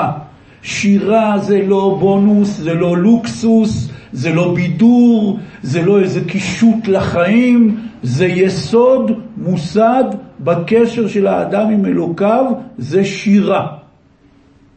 [0.62, 7.76] שירה זה לא בונוס, זה לא לוקסוס, זה לא בידור, זה לא איזה קישוט לחיים,
[8.02, 10.04] זה יסוד מוסד
[10.40, 12.44] בקשר של האדם עם אלוקיו,
[12.78, 13.66] זה שירה.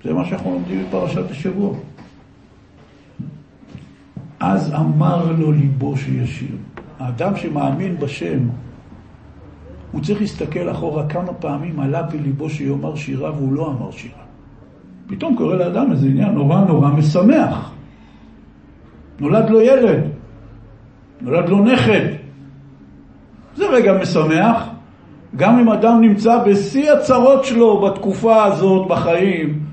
[0.03, 1.73] זה מה שאנחנו לומדים בפרשת השבוע.
[4.39, 6.55] אז אמר לו ליבו שישיר.
[6.99, 8.39] האדם שמאמין בשם,
[9.91, 14.23] הוא צריך להסתכל אחורה כמה פעמים עלה בליבו שיאמר שירה והוא לא אמר שירה.
[15.07, 17.71] פתאום קורה לאדם איזה עניין נורא נורא משמח.
[19.19, 20.03] נולד לו ילד,
[21.21, 22.05] נולד לו נכד.
[23.55, 24.69] זה רגע משמח.
[25.35, 29.68] גם אם אדם נמצא בשיא הצרות שלו בתקופה הזאת בחיים,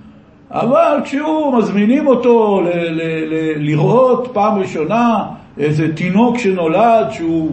[0.50, 5.24] אבל כשהוא, מזמינים אותו ל- ל- ל- לראות פעם ראשונה
[5.58, 7.50] איזה תינוק שנולד, שהוא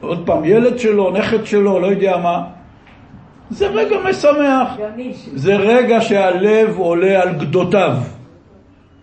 [0.00, 2.42] עוד פעם ילד שלו, נכד שלו, לא יודע מה,
[3.50, 4.76] זה רגע משמח.
[5.34, 7.96] זה רגע שהלב עולה על גדותיו.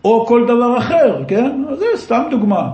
[0.06, 1.64] או כל דבר אחר, כן?
[1.78, 2.70] זה סתם דוגמה.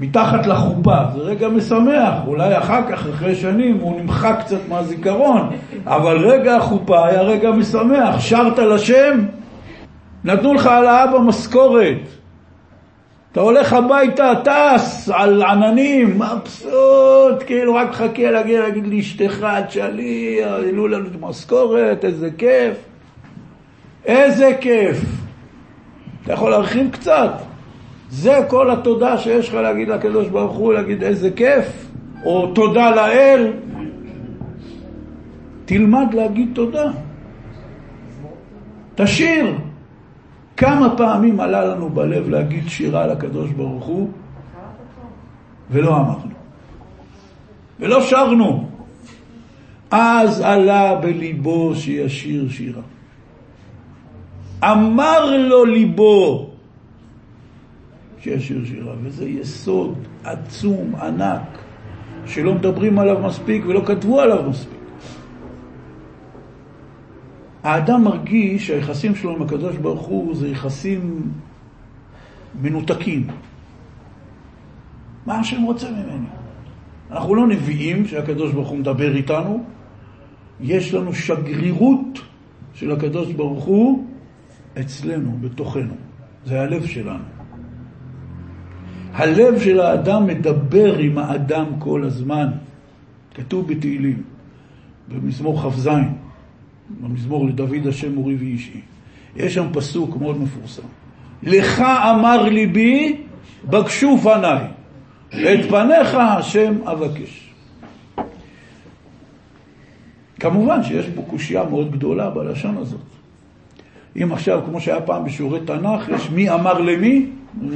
[0.00, 5.50] מתחת לחופה, זה רגע משמח, אולי אחר כך, אחרי שנים, הוא נמחק קצת מהזיכרון,
[5.86, 9.24] אבל רגע החופה היה רגע משמח, שרת לשם,
[10.24, 11.98] נתנו לך העלאה במשכורת,
[13.32, 20.88] אתה הולך הביתה, טס על עננים, מבסוט, כאילו רק חכה להגיע להגיד לאשתך, תשאלי, העלו
[20.88, 22.76] לנו את המשכורת, איזה כיף.
[24.04, 25.00] איזה כיף.
[26.24, 27.32] אתה יכול להרחיב קצת.
[28.10, 31.86] זה כל התודה שיש לך להגיד לקדוש ברוך הוא, להגיד איזה כיף,
[32.24, 33.52] או תודה לאל.
[35.64, 36.90] תלמד להגיד תודה.
[38.94, 39.54] תשיר.
[40.62, 44.10] כמה פעמים עלה לנו בלב להגיד שירה לקדוש ברוך הוא,
[45.70, 46.32] ולא אמרנו.
[47.80, 48.68] ולא שרנו.
[49.90, 52.82] אז עלה בליבו שישיר שירה.
[54.64, 56.50] אמר לו ליבו
[58.18, 59.94] שישיר שירה, וזה יסוד
[60.24, 61.58] עצום, ענק,
[62.26, 64.81] שלא מדברים עליו מספיק ולא כתבו עליו מספיק.
[67.62, 71.32] האדם מרגיש שהיחסים שלו עם הקדוש ברוך הוא זה יחסים
[72.62, 73.26] מנותקים.
[75.26, 76.26] מה השם רוצה ממני?
[77.10, 79.64] אנחנו לא נביאים שהקדוש ברוך הוא מדבר איתנו,
[80.60, 82.18] יש לנו שגרירות
[82.74, 84.06] של הקדוש ברוך הוא
[84.80, 85.94] אצלנו, בתוכנו.
[86.46, 87.24] זה הלב שלנו.
[89.12, 92.46] הלב של האדם מדבר עם האדם כל הזמן.
[93.34, 94.22] כתוב בתהילים,
[95.08, 95.88] במזמור כ"ז,
[97.00, 98.80] במזמור לדוד השם אורי ואישי.
[99.36, 100.82] יש שם פסוק מאוד מפורסם.
[101.42, 103.16] לך אמר ליבי,
[103.64, 104.64] בקשו פניי.
[105.28, 107.52] את פניך השם אבקש.
[110.40, 113.00] כמובן שיש פה קושייה מאוד גדולה בלשון הזאת.
[114.22, 117.26] אם עכשיו, כמו שהיה פעם בשיעורי תנ"ך, יש מי אמר למי,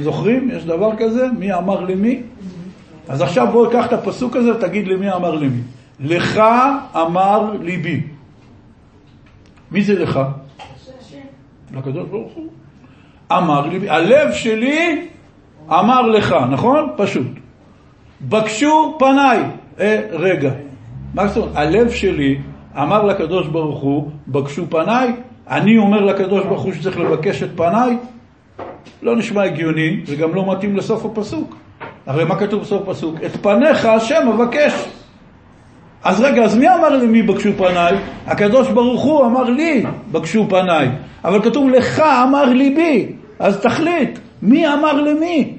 [0.01, 0.49] זוכרים?
[0.51, 1.27] יש דבר כזה?
[1.39, 2.21] מי אמר למי?
[3.07, 5.61] אז עכשיו בואו קח את הפסוק הזה ותגיד למי אמר למי.
[5.99, 6.41] לך
[6.95, 8.01] אמר ליבי.
[9.71, 10.19] מי זה לך?
[11.73, 12.47] לקדוש ברוך הוא.
[13.31, 13.89] אמר ליבי.
[13.89, 15.07] הלב שלי
[15.69, 16.89] אמר לך, נכון?
[16.97, 17.27] פשוט.
[18.21, 19.43] בקשו פניי.
[19.79, 20.51] אה, רגע.
[21.13, 21.55] מה זאת אומרת?
[21.55, 22.37] הלב שלי
[22.77, 25.13] אמר לקדוש ברוך הוא, בקשו פניי,
[25.49, 27.97] אני אומר לקדוש ברוך הוא שצריך לבקש את פניי,
[29.01, 31.55] לא נשמע הגיוני וגם לא מתאים לסוף הפסוק.
[32.05, 33.15] הרי מה כתוב בסוף הפסוק?
[33.25, 34.96] את פניך השם אבקש.
[36.03, 37.93] אז רגע, אז מי אמר למי בקשו פניי?
[38.27, 40.89] הקדוש ברוך הוא אמר לי בקשו פניי.
[41.23, 43.11] אבל כתוב לך אמר ליבי.
[43.39, 45.53] אז תחליט, מי אמר למי?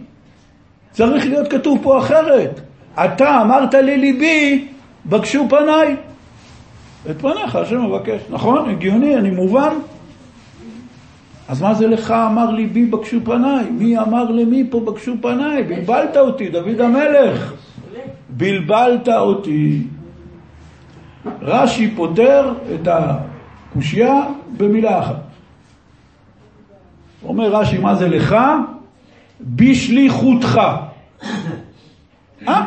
[0.92, 2.60] צריך להיות כתוב פה אחרת.
[2.94, 4.66] אתה אמרת לליבי,
[5.06, 5.96] בקשו פניי.
[7.10, 8.20] את פניך השם מבקש.
[8.30, 8.70] נכון?
[8.70, 9.74] הגיוני, אני מובן?
[11.48, 13.64] אז מה זה לך אמר ליבי בקשו פניי?
[13.70, 15.62] מי אמר למי פה בקשו פניי?
[15.62, 17.52] בלבלת אותי, דוד המלך.
[18.28, 19.82] בלבלת אותי.
[21.42, 24.22] רש"י פותר את הקושייה
[24.56, 25.22] במילה אחת.
[27.24, 28.36] אומר רש"י, מה זה לך?
[29.40, 30.60] בשליחותך.
[32.48, 32.66] אה?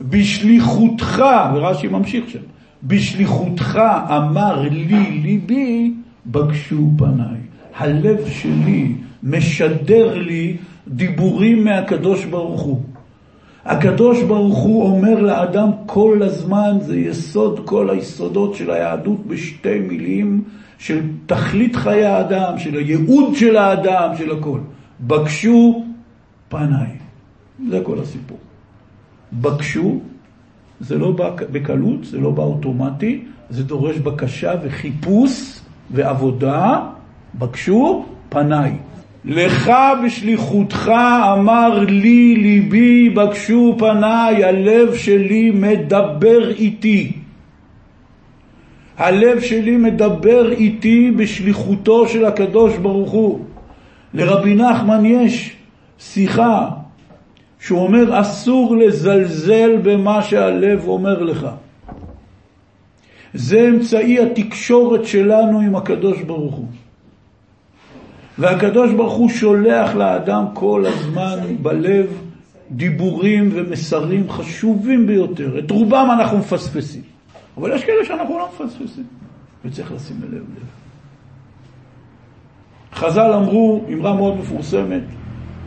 [0.00, 1.22] בשליחותך,
[1.54, 2.38] ורש"י ממשיך שם,
[2.82, 5.94] בשליחותך אמר לי ליבי,
[6.26, 7.40] בקשו פניי.
[7.76, 10.56] הלב שלי משדר לי
[10.88, 12.82] דיבורים מהקדוש ברוך הוא.
[13.64, 20.44] הקדוש ברוך הוא אומר לאדם כל הזמן, זה יסוד כל היסודות של היהדות בשתי מילים
[20.78, 24.58] של תכלית חיי האדם, של הייעוד של האדם, של הכל.
[25.00, 25.84] בקשו
[26.48, 26.88] פניי.
[27.70, 28.38] זה כל הסיפור.
[29.32, 30.00] בקשו,
[30.80, 35.60] זה לא בא בקלות, זה לא בא אוטומטי, זה דורש בקשה וחיפוש
[35.90, 36.80] ועבודה.
[37.38, 38.76] בקשו פניי.
[39.24, 39.72] לך
[40.04, 40.92] בשליחותך
[41.32, 47.12] אמר לי ליבי, בקשו פניי, הלב שלי מדבר איתי.
[48.98, 53.40] הלב שלי מדבר איתי בשליחותו של הקדוש ברוך הוא.
[54.14, 55.56] לרבי נחמן יש
[55.98, 56.70] שיחה
[57.60, 61.46] שהוא אומר אסור לזלזל במה שהלב אומר לך.
[63.34, 66.66] זה אמצעי התקשורת שלנו עם הקדוש ברוך הוא.
[68.38, 72.06] והקדוש ברוך הוא שולח לאדם כל הזמן בלב
[72.70, 75.58] דיבורים ומסרים חשובים ביותר.
[75.58, 77.02] את רובם אנחנו מפספסים,
[77.56, 79.04] אבל יש כאלה שאנחנו לא מפספסים,
[79.64, 80.68] וצריך לשים לב לב.
[82.94, 85.02] חז"ל אמרו, אמרה מאוד מפורסמת,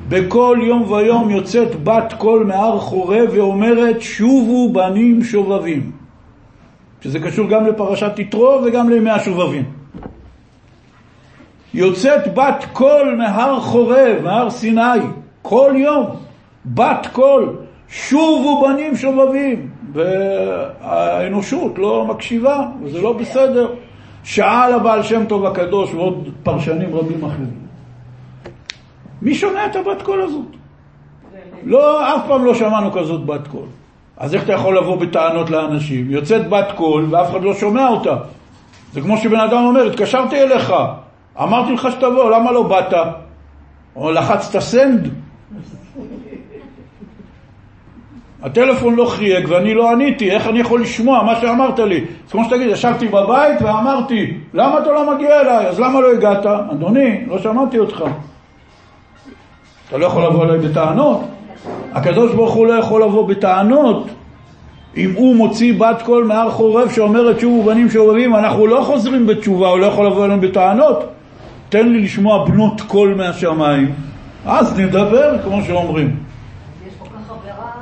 [0.09, 5.91] בכל יום ויום יוצאת בת קול מהר חורב ואומרת שובו בנים שובבים.
[7.01, 9.76] שזה קשור גם לפרשת יתרו וגם לימי השובבים.
[11.77, 14.99] יוצאת בת קול מהר חורב, מהר סיני,
[15.41, 16.05] כל יום,
[16.65, 17.55] בת קול,
[17.89, 23.69] שובו בנים שובבים, והאנושות לא מקשיבה, וזה לא בסדר.
[24.23, 27.51] שאל הבעל שם טוב הקדוש ועוד פרשנים רבים אחרים.
[29.21, 30.45] מי שומע את הבת קול הזאת?
[31.63, 33.67] לא, אף פעם לא שמענו כזאת בת קול.
[34.17, 36.11] אז איך אתה יכול לבוא בטענות לאנשים?
[36.11, 38.15] יוצאת בת קול ואף אחד לא שומע אותה.
[38.93, 40.73] זה כמו שבן אדם אומר, התקשרתי אליך,
[41.43, 42.93] אמרתי לך שתבוא, למה לא באת?
[43.95, 45.09] או לחצת סנד?
[48.43, 52.05] הטלפון לא חייג ואני לא עניתי, איך אני יכול לשמוע מה שאמרת לי?
[52.25, 55.67] אז כמו שתגיד, ישבתי בבית ואמרתי, למה אתה לא מגיע אליי?
[55.67, 56.45] אז למה לא הגעת?
[56.45, 58.03] אדוני, לא שמעתי אותך.
[59.89, 61.21] אתה לא יכול לבוא אליי בטענות.
[61.93, 64.07] הקדוש ברוך הוא לא יכול לבוא בטענות
[64.97, 69.67] אם הוא מוציא בת קול מהר חורב שאומרת שובו בנים שאוהבים, אנחנו לא חוזרים בתשובה,
[69.67, 71.03] הוא לא יכול לבוא אלינו בטענות.
[71.69, 73.91] תן לי לשמוע בנות קול מהשמיים,
[74.45, 76.15] אז נדבר, כמו שאומרים.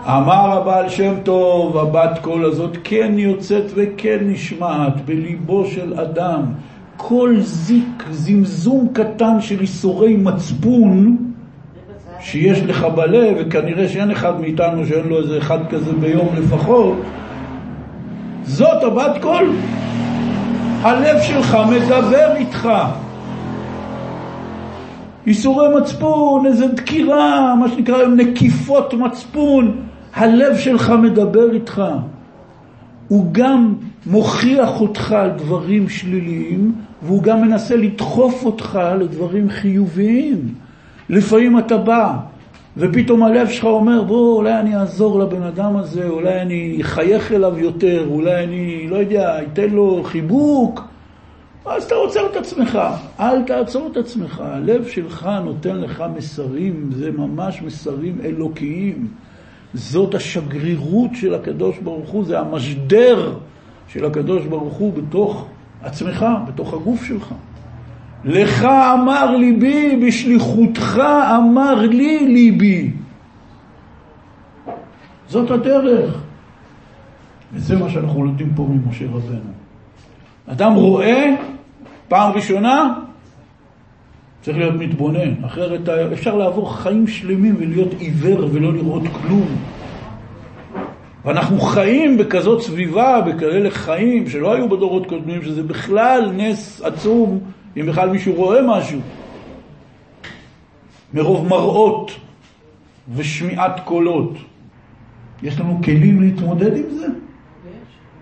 [0.06, 6.42] אמר הבעל שם טוב, הבת קול הזאת כן יוצאת וכן נשמעת בליבו של אדם.
[6.98, 11.18] כל זיק, זמזום קטן של ייסורי מצפון
[12.20, 16.98] שיש לך בלב, וכנראה שאין אחד מאיתנו שאין לו איזה אחד כזה ביום לפחות,
[18.44, 19.50] זאת הבת קול.
[20.82, 22.70] הלב שלך מדבר איתך.
[25.28, 29.78] איסורי מצפון, איזה דקירה, מה שנקרא נקיפות מצפון,
[30.14, 31.84] הלב שלך מדבר איתך.
[33.08, 33.74] הוא גם
[34.06, 36.72] מוכיח אותך על דברים שליליים,
[37.02, 40.54] והוא גם מנסה לדחוף אותך לדברים חיוביים.
[41.10, 42.14] לפעמים אתה בא,
[42.78, 47.60] ופתאום הלב שלך אומר, בוא, אולי אני אעזור לבן אדם הזה, אולי אני אחייך אליו
[47.60, 50.85] יותר, אולי אני, לא יודע, אתן לו חיבוק.
[51.66, 52.80] אז תעצור את עצמך,
[53.20, 54.42] אל תעצור את עצמך.
[54.46, 59.08] הלב שלך נותן לך מסרים, זה ממש מסרים אלוקיים.
[59.74, 63.34] זאת השגרירות של הקדוש ברוך הוא, זה המשדר
[63.88, 65.48] של הקדוש ברוך הוא בתוך
[65.84, 67.34] עצמך, בתוך הגוף שלך.
[68.26, 71.02] לך אמר ליבי, בשליחותך
[71.38, 72.92] אמר לי ליבי.
[75.30, 76.22] זאת הדרך.
[77.54, 79.52] וזה מה שאנחנו לומדים פה ממשה רבנו.
[80.48, 81.36] אדם רואה
[82.08, 82.94] פעם ראשונה,
[84.42, 89.48] צריך להיות מתבונן, אחרת אפשר לעבור חיים שלמים ולהיות עיוור ולא לראות כלום.
[91.26, 97.40] ואנחנו חיים בכזאת סביבה, בכאלה חיים שלא היו בדורות קודמים, שזה בכלל נס עצום
[97.78, 99.00] אם בכלל מישהו רואה משהו.
[101.14, 102.12] מרוב מראות
[103.16, 104.34] ושמיעת קולות.
[105.44, 107.08] יש לנו כלים להתמודד עם זה?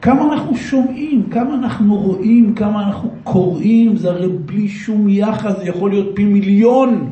[0.04, 5.64] כמה אנחנו שומעים, כמה אנחנו רואים, כמה אנחנו קוראים, זה הרי בלי שום יחס, זה
[5.64, 7.10] יכול להיות פי מיליון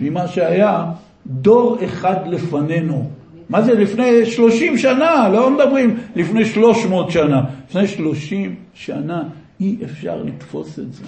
[0.00, 0.92] ממה שהיה
[1.26, 3.10] דור אחד לפנינו.
[3.48, 5.28] מה זה לפני 30 שנה?
[5.28, 7.42] לא מדברים לפני 300 שנה.
[7.68, 9.22] לפני 30 שנה
[9.60, 11.04] אי אפשר לתפוס את זה.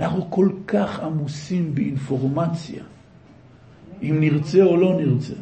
[0.00, 2.82] אנחנו כל כך עמוסים באינפורמציה,
[4.02, 5.34] אם נרצה או לא נרצה,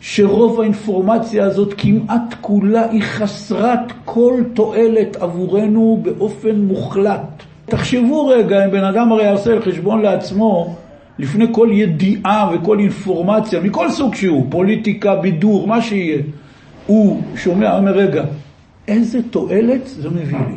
[0.00, 7.42] שרוב האינפורמציה הזאת כמעט כולה היא חסרת כל תועלת עבורנו באופן מוחלט.
[7.66, 10.76] תחשבו רגע, אם בן אדם הרי יעשה חשבון לעצמו,
[11.18, 16.22] לפני כל ידיעה וכל אינפורמציה, מכל סוג שהוא, פוליטיקה, בידור, מה שיהיה,
[16.86, 18.24] הוא שומע, אומר, רגע,
[18.88, 20.56] איזה תועלת זה מביא לי?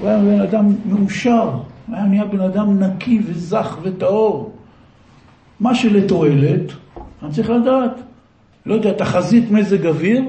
[0.00, 1.50] הוא היה בן אדם מאושר,
[1.92, 4.50] היה נהיה בן אדם נקי וזך וטהור.
[5.60, 6.72] מה שלתועלת,
[7.22, 8.05] אני צריך לדעת.
[8.66, 10.22] לא יודע, תחזית מזג אוויר,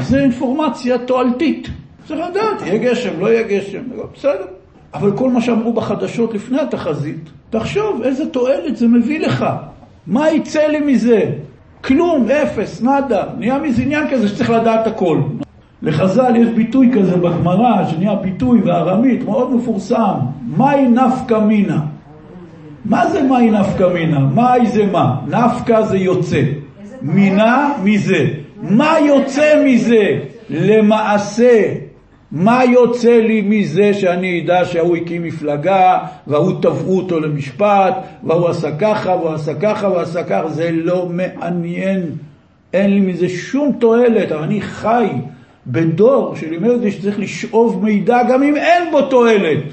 [0.00, 1.68] זה אינפורמציה תועלתית.
[2.08, 3.82] צריך לדעת, יהיה גשם, לא יהיה גשם,
[4.14, 4.46] בסדר.
[4.94, 9.46] אבל כל מה שאמרו בחדשות לפני התחזית, תחשוב איזה תועלת זה מביא לך.
[10.06, 11.30] מה יצא לי מזה?
[11.84, 13.24] כלום, אפס, נאדה.
[13.38, 15.20] נהיה מזה עניין כזה שצריך לדעת הכל.
[15.82, 20.14] לחז"ל יש ביטוי כזה בגמרא, שנהיה ביטוי בארמית מאוד מפורסם,
[20.56, 21.80] מאי נפקא מינה.
[22.84, 24.18] מה זה מאי נפקא מינה?
[24.18, 25.20] מאי זה מה?
[25.26, 26.42] נפקא זה יוצא.
[27.02, 28.26] מינה מזה.
[28.62, 30.18] מה יוצא מזה?
[30.50, 31.74] למעשה.
[32.32, 37.94] מה יוצא לי מזה שאני אדע שההוא הקים מפלגה, וההוא תבעו אותו למשפט,
[38.24, 42.02] והוא עשה ככה, והוא עשה ככה, והוא עשה ככה, זה לא מעניין.
[42.72, 45.06] אין לי מזה שום תועלת, אבל אני חי
[45.66, 49.64] בדור שלימד אותי שצריך לשאוב מידע גם אם אין בו תועלת,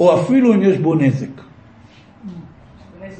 [0.00, 1.40] או אפילו אם יש בו נזק.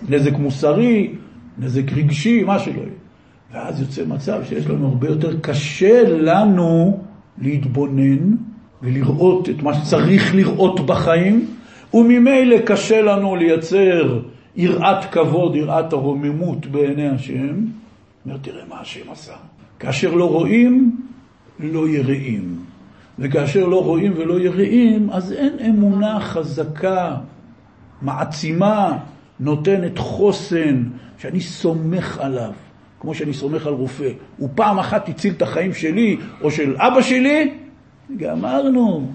[0.09, 1.15] נזק מוסרי,
[1.59, 2.96] נזק רגשי, מה שלא יהיה.
[3.57, 7.01] ואז יוצא מצב שיש לנו הרבה יותר קשה לנו
[7.39, 8.35] להתבונן
[8.83, 11.47] ולראות את מה שצריך לראות בחיים,
[11.95, 14.21] וממילא קשה לנו לייצר
[14.57, 17.57] יראת כבוד, יראת הרוממות בעיני השם.
[18.27, 19.33] אומר, תראה מה השם עשה.
[19.79, 21.01] כאשר לא רואים,
[21.61, 22.57] לא יראים.
[23.19, 27.17] וכאשר לא רואים ולא יראים, אז אין אמונה חזקה,
[28.03, 28.99] מעצימה,
[29.41, 30.83] נותנת חוסן,
[31.19, 32.53] שאני סומך עליו,
[33.07, 34.11] כמו שאני סומך על רופא.
[34.39, 37.55] הוא פעם אחת הציל את החיים שלי או של אבא שלי,
[38.17, 39.07] גמרנו.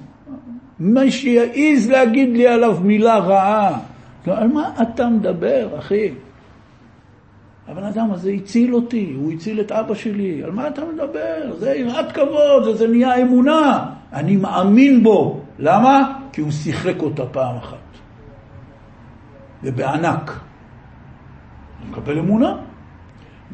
[0.79, 3.79] מי שיעז להגיד לי עליו מילה רעה,
[4.27, 6.11] על מה אתה מדבר, אחי?
[7.67, 11.55] הבן אדם הזה הציל אותי, הוא הציל את אבא שלי, על מה אתה מדבר?
[11.59, 13.89] זה יראת כבוד, זה, זה נהיה אמונה.
[14.13, 15.41] אני מאמין בו.
[15.59, 16.19] למה?
[16.33, 17.77] כי הוא שיחק אותה פעם אחת.
[19.63, 20.39] ובענק.
[21.79, 22.70] הוא מקבל אמונה.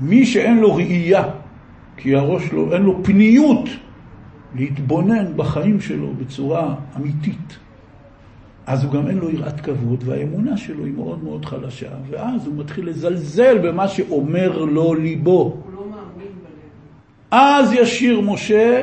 [0.02, 1.24] מי שאין לו ראייה,
[1.98, 3.70] כי הראש לו, אין לו פניות
[4.56, 7.58] להתבונן בחיים שלו בצורה אמיתית,
[8.68, 12.56] אז הוא גם אין לו יראת כבוד, והאמונה שלו היא מאוד מאוד חלשה, ואז הוא
[12.58, 15.32] מתחיל לזלזל במה שאומר לו ליבו.
[15.32, 17.32] הוא לא מאמין בלב.
[17.32, 18.82] אז ישיר משה,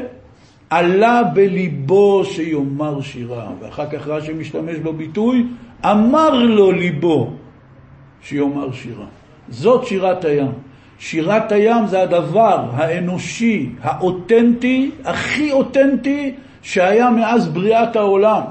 [0.71, 5.47] עלה בליבו שיאמר שירה, ואחר כך רש"י משתמש בביטוי,
[5.85, 7.31] אמר לו ליבו
[8.21, 9.07] שיאמר שירה.
[9.49, 10.53] זאת שירת הים.
[10.99, 18.43] שירת הים זה הדבר האנושי, האותנטי, הכי אותנטי שהיה מאז בריאת העולם.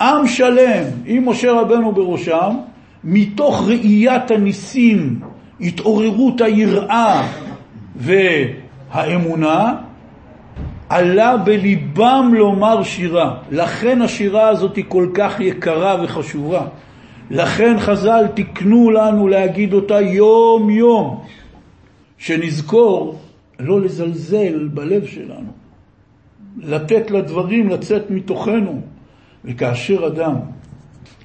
[0.00, 2.56] עם שלם, עם משה רבנו בראשם,
[3.04, 5.20] מתוך ראיית הניסים,
[5.60, 7.28] התעוררות היראה
[7.96, 9.74] והאמונה,
[10.88, 13.34] עלה בליבם לומר שירה.
[13.50, 16.62] לכן השירה הזאת היא כל כך יקרה וחשובה.
[17.30, 21.24] לכן חז"ל תיקנו לנו להגיד אותה יום יום,
[22.18, 23.18] שנזכור
[23.60, 25.50] לא לזלזל בלב שלנו,
[26.56, 28.80] לתת לדברים לצאת מתוכנו.
[29.44, 30.34] וכאשר אדם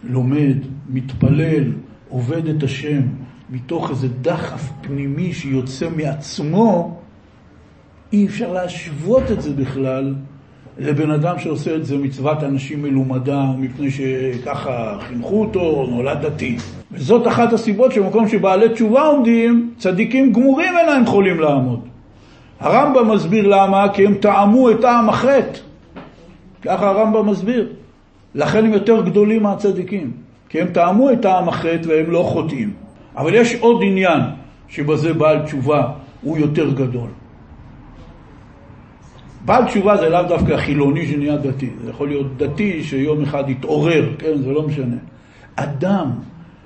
[0.03, 0.57] לומד,
[0.89, 1.71] מתפלל,
[2.09, 3.01] עובד את השם,
[3.49, 6.97] מתוך איזה דחף פנימי שיוצא מעצמו,
[8.13, 10.15] אי אפשר להשוות את זה בכלל
[10.77, 16.57] לבן אדם שעושה את זה מצוות אנשים מלומדה, מפני שככה חינכו אותו, נולד דתי.
[16.91, 21.79] וזאת אחת הסיבות שבמקום שבעלי תשובה עומדים, צדיקים גמורים אינם יכולים לעמוד.
[22.59, 25.59] הרמב"ם מסביר למה, כי הם טעמו את טעם החטא.
[26.61, 27.67] ככה הרמב"ם מסביר.
[28.35, 30.11] לכן הם יותר גדולים מהצדיקים,
[30.49, 32.73] כי הם טעמו את טעם החטא והם לא חוטאים.
[33.17, 34.21] אבל יש עוד עניין
[34.67, 35.87] שבזה בעל תשובה
[36.21, 37.09] הוא יותר גדול.
[39.45, 44.09] בעל תשובה זה לאו דווקא חילוני שנהיה דתי, זה יכול להיות דתי שיום אחד יתעורר,
[44.17, 44.95] כן, זה לא משנה.
[45.55, 46.11] אדם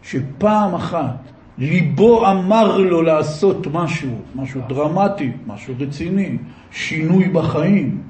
[0.03, 6.37] שפעם אחת ליבו אמר לו לעשות משהו, משהו דרמטי, משהו רציני,
[6.71, 8.01] שינוי בחיים,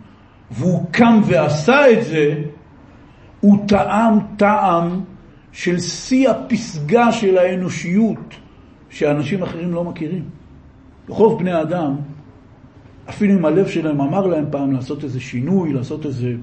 [0.51, 2.41] והוא קם ועשה את זה,
[3.39, 5.01] הוא טעם טעם
[5.51, 8.33] של שיא הפסגה של האנושיות
[8.89, 10.23] שאנשים אחרים לא מכירים.
[11.07, 11.95] רוב בני אדם
[13.09, 16.33] אפילו אם הלב שלהם אמר להם פעם לעשות איזה שינוי, לעשות איזה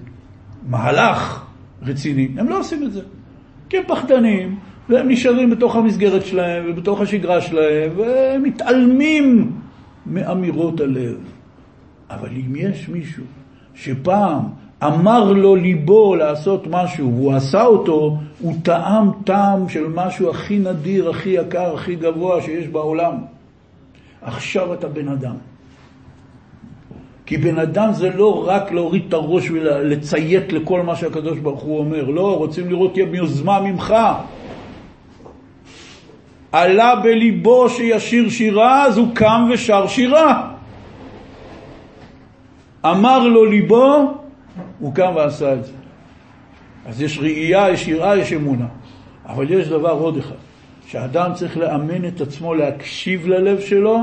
[0.69, 1.45] מהלך
[1.83, 3.01] רציני, הם לא עושים את זה.
[3.69, 4.59] כי הם פחדנים,
[4.89, 9.53] והם נשארים בתוך המסגרת שלהם ובתוך השגרה שלהם, והם מתעלמים
[10.07, 11.19] מאמירות הלב.
[12.11, 13.25] אבל אם יש מישהו
[13.75, 14.41] שפעם
[14.85, 21.11] אמר לו ליבו לעשות משהו והוא עשה אותו, הוא טעם טעם של משהו הכי נדיר,
[21.11, 23.15] הכי יקר, הכי גבוה שיש בעולם.
[24.23, 25.35] עכשיו אתה בן אדם.
[27.33, 31.79] כי בן אדם זה לא רק להוריד את הראש ולציית לכל מה שהקדוש ברוך הוא
[31.79, 33.95] אומר, לא, רוצים לראות יוזמה ממך.
[36.53, 40.51] עלה בליבו שישיר שירה, אז הוא קם ושר שירה.
[42.85, 44.15] אמר לו ליבו,
[44.79, 45.73] הוא קם ועשה את זה.
[46.87, 48.67] אז יש ראייה, יש יראה, יש אמונה.
[49.27, 50.35] אבל יש דבר עוד אחד,
[50.87, 53.99] שאדם צריך לאמן את עצמו להקשיב ללב שלו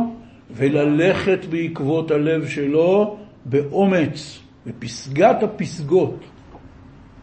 [0.51, 6.19] וללכת בעקבות הלב שלו באומץ, בפסגת הפסגות.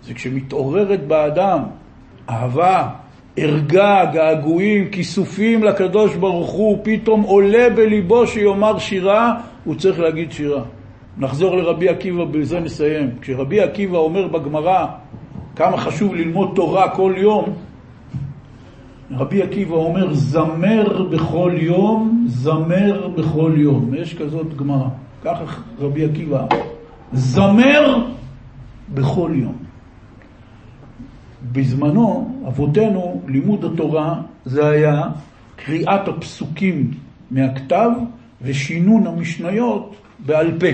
[0.02, 1.62] זה כשמתעוררת באדם
[2.30, 2.88] אהבה,
[3.36, 10.62] ערגה, געגועים, כיסופים לקדוש ברוך הוא, פתאום עולה בליבו שיאמר שירה, הוא צריך להגיד שירה.
[11.18, 13.10] נחזור לרבי עקיבא, בזה נסיים.
[13.20, 14.86] כשרבי עקיבא אומר בגמרא
[15.56, 17.44] כמה חשוב ללמוד תורה כל יום,
[19.10, 23.94] רבי עקיבא אומר, זמר בכל יום, זמר בכל יום.
[23.94, 24.88] יש כזאת גמרא.
[25.26, 25.44] ככה
[25.78, 26.46] רבי עקיבא,
[27.12, 28.06] זמר
[28.94, 29.56] בכל יום.
[31.52, 35.02] בזמנו, אבותינו, לימוד התורה זה היה
[35.56, 36.90] קריאת הפסוקים
[37.30, 37.90] מהכתב
[38.42, 40.66] ושינון המשניות בעל פה.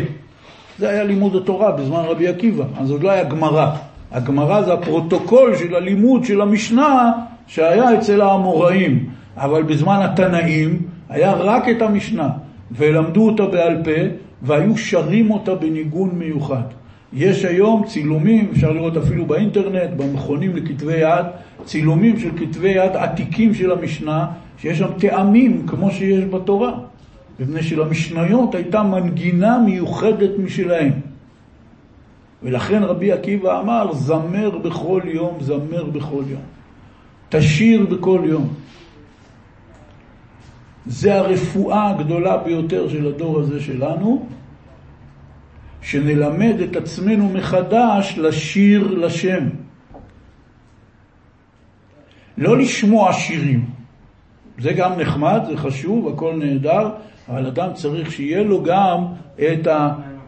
[0.79, 3.75] זה היה לימוד התורה בזמן רבי עקיבא, אז עוד לא היה גמרא.
[4.11, 7.13] הגמרא זה הפרוטוקול של הלימוד של המשנה
[7.47, 12.29] שהיה אצל האמוראים, אבל בזמן התנאים היה רק את המשנה,
[12.71, 13.91] ולמדו אותה בעל פה,
[14.43, 16.63] והיו שרים אותה בניגון מיוחד.
[17.13, 21.27] יש היום צילומים, אפשר לראות אפילו באינטרנט, במכונים לכתבי יד,
[21.65, 24.27] צילומים של כתבי יד עתיקים של המשנה,
[24.59, 26.73] שיש שם טעמים כמו שיש בתורה.
[27.41, 30.93] מפני שלמשניות הייתה מנגינה מיוחדת משלהם.
[32.43, 36.41] ולכן רבי עקיבא אמר, זמר בכל יום, זמר בכל יום.
[37.29, 38.49] תשיר בכל יום.
[40.87, 44.27] זה הרפואה הגדולה ביותר של הדור הזה שלנו,
[45.83, 49.49] שנלמד את עצמנו מחדש לשיר לשם.
[52.39, 53.65] לא לשמוע שירים,
[54.59, 56.91] זה גם נחמד, זה חשוב, הכל נהדר,
[57.29, 59.05] אבל אדם צריך שיהיה לו גם
[59.35, 59.69] את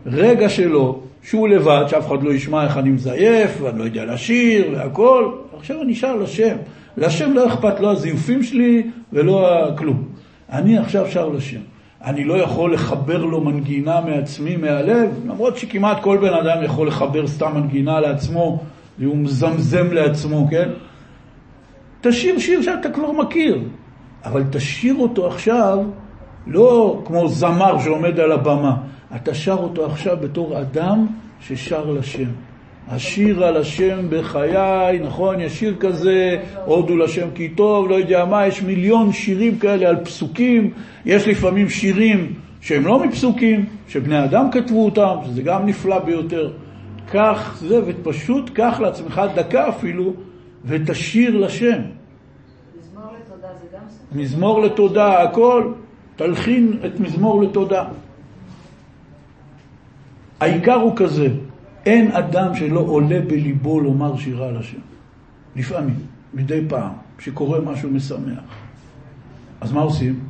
[0.06, 4.70] הרגע שלו, שהוא לבד, שאף אחד לא ישמע איך אני מזייף, ואני לא יודע לשיר
[4.72, 6.56] והכל, עכשיו אני שר לשם.
[6.96, 8.82] לשם לא אכפת לא הזיופים שלי
[9.12, 10.13] ולא כלום.
[10.52, 11.60] אני עכשיו שר לשם.
[12.04, 17.26] אני לא יכול לחבר לו מנגינה מעצמי, מהלב, למרות שכמעט כל בן אדם יכול לחבר
[17.26, 18.60] סתם מנגינה לעצמו,
[18.98, 20.68] והוא מזמזם לעצמו, כן?
[22.00, 23.62] תשאיר שיר שאתה כבר מכיר,
[24.24, 25.78] אבל תשאיר אותו עכשיו
[26.46, 28.76] לא כמו זמר שעומד על הבמה,
[29.16, 31.06] אתה שר אותו עכשיו בתור אדם
[31.40, 32.30] ששר לשם.
[32.88, 35.40] השיר על השם בחיי, נכון?
[35.40, 39.96] יש שיר כזה, הודו לשם כי טוב, לא יודע מה, יש מיליון שירים כאלה על
[40.04, 40.70] פסוקים,
[41.04, 46.52] יש לפעמים שירים שהם לא מפסוקים, שבני אדם כתבו אותם, שזה גם נפלא ביותר.
[47.10, 50.12] קח זה, ופשוט קח לעצמך דקה אפילו,
[50.64, 51.80] ותשיר לשם.
[52.80, 54.20] מזמור לתודה זה גם.
[54.20, 55.72] מזמור לתודה, הכל,
[56.16, 57.84] תלחין את מזמור לתודה.
[60.40, 61.28] העיקר הוא כזה,
[61.86, 64.78] אין אדם שלא עולה בליבו לומר שירה לשם.
[65.56, 65.96] לפעמים,
[66.34, 68.40] מדי פעם, שקורה משהו משמח.
[69.60, 70.20] אז מה עושים?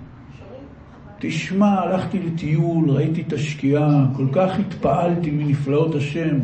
[1.18, 6.38] תשמע, הלכתי לטיול, ראיתי את השקיעה, כל כך התפעלתי מנפלאות השם.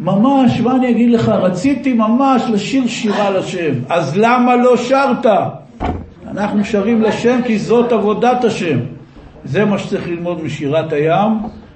[0.00, 3.72] ממש, מה אני אגיד לך, רציתי ממש לשיר שירה לשם.
[3.88, 5.26] אז למה לא שרת?
[6.26, 8.78] אנחנו שרים לשם כי זאת עבודת השם.
[9.44, 11.32] זה מה שצריך ללמוד משירת הים,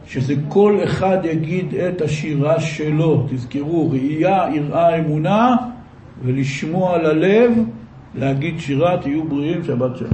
[0.07, 3.26] שזה כל אחד יגיד את השירה שלו.
[3.30, 5.57] תזכרו, ראייה, יראה, אמונה,
[6.24, 7.53] ולשמוע ללב,
[8.14, 10.11] להגיד שירה, תהיו בריאים, שבת שלום.